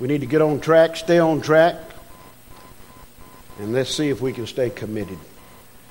We 0.00 0.08
need 0.08 0.22
to 0.22 0.26
get 0.26 0.40
on 0.40 0.60
track, 0.60 0.96
stay 0.96 1.18
on 1.18 1.42
track, 1.42 1.76
and 3.58 3.74
let's 3.74 3.94
see 3.94 4.08
if 4.08 4.22
we 4.22 4.32
can 4.32 4.46
stay 4.46 4.70
committed. 4.70 5.18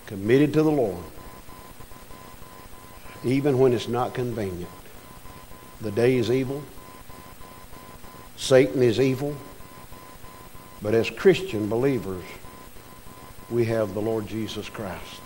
Committed 0.07 0.53
to 0.53 0.63
the 0.63 0.71
Lord. 0.71 1.03
Even 3.23 3.59
when 3.59 3.73
it's 3.73 3.87
not 3.87 4.15
convenient. 4.15 4.71
The 5.81 5.91
day 5.91 6.17
is 6.17 6.31
evil. 6.31 6.63
Satan 8.37 8.81
is 8.81 8.99
evil. 8.99 9.37
But 10.81 10.95
as 10.95 11.09
Christian 11.11 11.69
believers, 11.69 12.23
we 13.51 13.65
have 13.65 13.93
the 13.93 14.01
Lord 14.01 14.27
Jesus 14.27 14.67
Christ. 14.69 15.21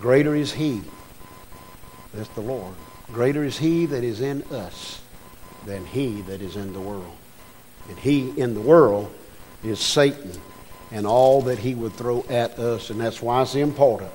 Greater 0.00 0.34
is 0.34 0.52
He, 0.52 0.80
that's 2.14 2.28
the 2.30 2.40
Lord. 2.40 2.74
Greater 3.12 3.44
is 3.44 3.58
He 3.58 3.86
that 3.86 4.04
is 4.04 4.20
in 4.20 4.42
us 4.44 5.00
than 5.66 5.84
He 5.84 6.22
that 6.22 6.40
is 6.40 6.56
in 6.56 6.72
the 6.72 6.80
world. 6.80 7.16
And 7.88 7.98
he 7.98 8.30
in 8.38 8.54
the 8.54 8.60
world 8.60 9.12
is 9.62 9.80
Satan 9.80 10.32
and 10.90 11.06
all 11.06 11.42
that 11.42 11.58
he 11.58 11.74
would 11.74 11.92
throw 11.92 12.24
at 12.28 12.58
us. 12.58 12.90
And 12.90 13.00
that's 13.00 13.20
why 13.20 13.42
it's 13.42 13.54
important. 13.54 14.12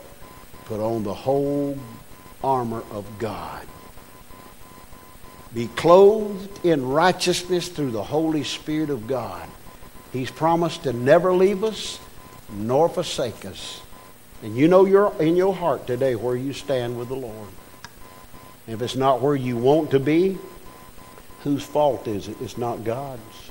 Put 0.66 0.80
on 0.80 1.04
the 1.04 1.14
whole 1.14 1.78
armor 2.44 2.84
of 2.92 3.06
God. 3.20 3.66
Be 5.54 5.68
clothed 5.76 6.64
in 6.64 6.88
righteousness 6.88 7.70
through 7.70 7.92
the 7.92 8.04
Holy 8.04 8.44
Spirit 8.44 8.90
of 8.90 9.08
God. 9.08 9.48
He's 10.14 10.30
promised 10.30 10.84
to 10.84 10.94
never 10.94 11.34
leave 11.34 11.64
us 11.64 12.00
nor 12.52 12.90
forsake 12.90 13.46
us. 13.46 13.82
And 14.42 14.56
you 14.56 14.68
know 14.68 14.86
you're 14.86 15.14
in 15.20 15.36
your 15.36 15.54
heart 15.54 15.86
today 15.86 16.16
where 16.16 16.36
you 16.36 16.54
stand 16.54 16.98
with 16.98 17.10
the 17.10 17.16
Lord. 17.16 17.50
If 18.68 18.82
it's 18.82 18.96
not 18.96 19.22
where 19.22 19.36
you 19.36 19.58
want 19.58 19.92
to 19.92 20.00
be, 20.00 20.38
whose 21.44 21.64
fault 21.64 22.08
is 22.08 22.28
it? 22.28 22.38
It's 22.42 22.58
not 22.58 22.84
God's. 22.84 23.49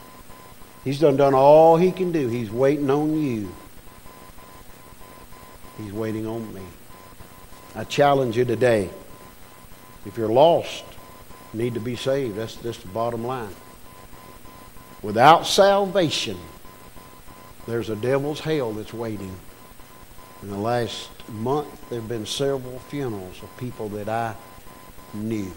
He's 0.84 1.00
done 1.00 1.16
done 1.16 1.34
all 1.34 1.76
he 1.76 1.92
can 1.92 2.12
do. 2.12 2.28
He's 2.28 2.50
waiting 2.50 2.90
on 2.90 3.20
you. 3.22 3.54
He's 5.76 5.92
waiting 5.92 6.26
on 6.26 6.52
me. 6.54 6.62
I 7.74 7.84
challenge 7.84 8.36
you 8.36 8.44
today. 8.44 8.90
If 10.06 10.16
you're 10.16 10.28
lost, 10.28 10.84
you 11.52 11.60
need 11.62 11.74
to 11.74 11.80
be 11.80 11.96
saved. 11.96 12.36
That's 12.36 12.56
just 12.56 12.82
the 12.82 12.88
bottom 12.88 13.24
line. 13.24 13.54
Without 15.02 15.46
salvation, 15.46 16.38
there's 17.66 17.90
a 17.90 17.96
devil's 17.96 18.40
hell 18.40 18.72
that's 18.72 18.94
waiting. 18.94 19.36
In 20.42 20.50
the 20.50 20.56
last 20.56 21.10
month, 21.28 21.88
there 21.90 22.00
have 22.00 22.08
been 22.08 22.26
several 22.26 22.78
funerals 22.88 23.42
of 23.42 23.56
people 23.58 23.88
that 23.90 24.08
I 24.08 24.34
knew. 25.14 25.52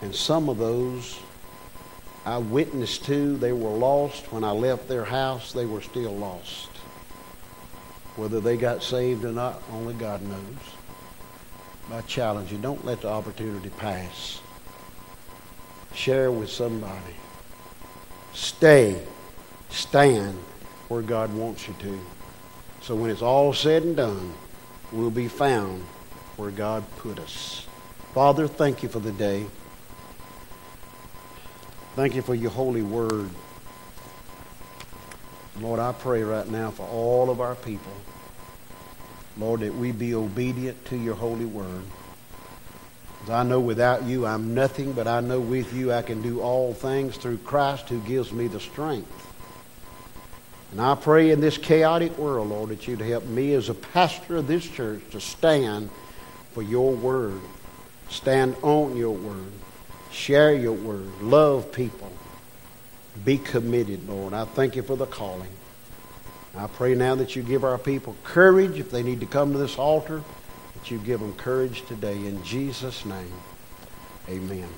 And 0.00 0.14
some 0.14 0.48
of 0.48 0.58
those 0.58 1.18
I 2.24 2.38
witnessed 2.38 3.04
to, 3.06 3.36
they 3.36 3.52
were 3.52 3.70
lost. 3.70 4.32
When 4.32 4.44
I 4.44 4.50
left 4.50 4.88
their 4.88 5.04
house, 5.04 5.52
they 5.52 5.66
were 5.66 5.82
still 5.82 6.14
lost. 6.16 6.68
Whether 8.16 8.40
they 8.40 8.56
got 8.56 8.82
saved 8.82 9.24
or 9.24 9.32
not, 9.32 9.62
only 9.72 9.94
God 9.94 10.22
knows. 10.22 10.74
I 11.92 12.00
challenge 12.02 12.50
you, 12.50 12.58
don't 12.58 12.84
let 12.84 13.02
the 13.02 13.08
opportunity 13.08 13.68
pass. 13.70 14.40
Share 15.94 16.32
with 16.32 16.50
somebody. 16.50 17.14
Stay, 18.32 19.00
stand 19.68 20.38
where 20.88 21.02
God 21.02 21.32
wants 21.34 21.68
you 21.68 21.74
to. 21.80 22.00
So 22.80 22.94
when 22.94 23.10
it's 23.10 23.22
all 23.22 23.52
said 23.52 23.82
and 23.82 23.96
done, 23.96 24.34
we'll 24.92 25.10
be 25.10 25.28
found 25.28 25.82
where 26.36 26.50
God 26.50 26.84
put 26.98 27.18
us. 27.18 27.66
Father, 28.14 28.48
thank 28.48 28.82
you 28.82 28.88
for 28.88 28.98
the 28.98 29.12
day. 29.12 29.46
Thank 31.96 32.16
you 32.16 32.22
for 32.22 32.34
your 32.34 32.50
holy 32.50 32.82
word. 32.82 33.30
Lord, 35.60 35.78
I 35.78 35.92
pray 35.92 36.24
right 36.24 36.48
now 36.48 36.72
for 36.72 36.86
all 36.86 37.30
of 37.30 37.40
our 37.40 37.54
people. 37.54 37.92
Lord, 39.36 39.60
that 39.60 39.74
we 39.74 39.92
be 39.92 40.14
obedient 40.14 40.84
to 40.86 40.96
your 40.96 41.14
holy 41.14 41.44
word. 41.44 41.84
As 43.22 43.30
I 43.30 43.42
know 43.44 43.60
without 43.60 44.02
you 44.02 44.26
I'm 44.26 44.54
nothing, 44.54 44.92
but 44.92 45.06
I 45.06 45.20
know 45.20 45.38
with 45.38 45.72
you 45.72 45.92
I 45.92 46.02
can 46.02 46.20
do 46.20 46.40
all 46.40 46.74
things 46.74 47.16
through 47.16 47.38
Christ 47.38 47.88
who 47.88 48.00
gives 48.00 48.32
me 48.32 48.48
the 48.48 48.60
strength. 48.60 49.08
And 50.72 50.80
I 50.80 50.96
pray 50.96 51.30
in 51.30 51.40
this 51.40 51.58
chaotic 51.58 52.18
world, 52.18 52.48
Lord, 52.48 52.70
that 52.70 52.88
you'd 52.88 53.00
help 53.00 53.24
me 53.24 53.54
as 53.54 53.68
a 53.68 53.74
pastor 53.74 54.38
of 54.38 54.48
this 54.48 54.68
church 54.68 55.00
to 55.12 55.20
stand 55.20 55.90
for 56.52 56.62
your 56.62 56.92
word, 56.92 57.40
stand 58.08 58.56
on 58.62 58.96
your 58.96 59.14
word, 59.14 59.52
share 60.14 60.54
your 60.54 60.72
word, 60.72 61.08
love 61.20 61.72
people, 61.72 62.10
be 63.24 63.38
committed, 63.38 64.08
Lord. 64.08 64.32
I 64.32 64.44
thank 64.44 64.76
you 64.76 64.82
for 64.82 64.96
the 64.96 65.06
calling. 65.06 65.50
I 66.56 66.68
pray 66.68 66.94
now 66.94 67.16
that 67.16 67.34
you 67.34 67.42
give 67.42 67.64
our 67.64 67.78
people 67.78 68.14
courage 68.22 68.78
if 68.78 68.90
they 68.90 69.02
need 69.02 69.20
to 69.20 69.26
come 69.26 69.52
to 69.52 69.58
this 69.58 69.76
altar, 69.76 70.22
that 70.74 70.90
you 70.90 70.98
give 70.98 71.20
them 71.20 71.34
courage 71.34 71.84
today. 71.86 72.14
In 72.14 72.42
Jesus' 72.44 73.04
name, 73.04 73.32
amen. 74.28 74.68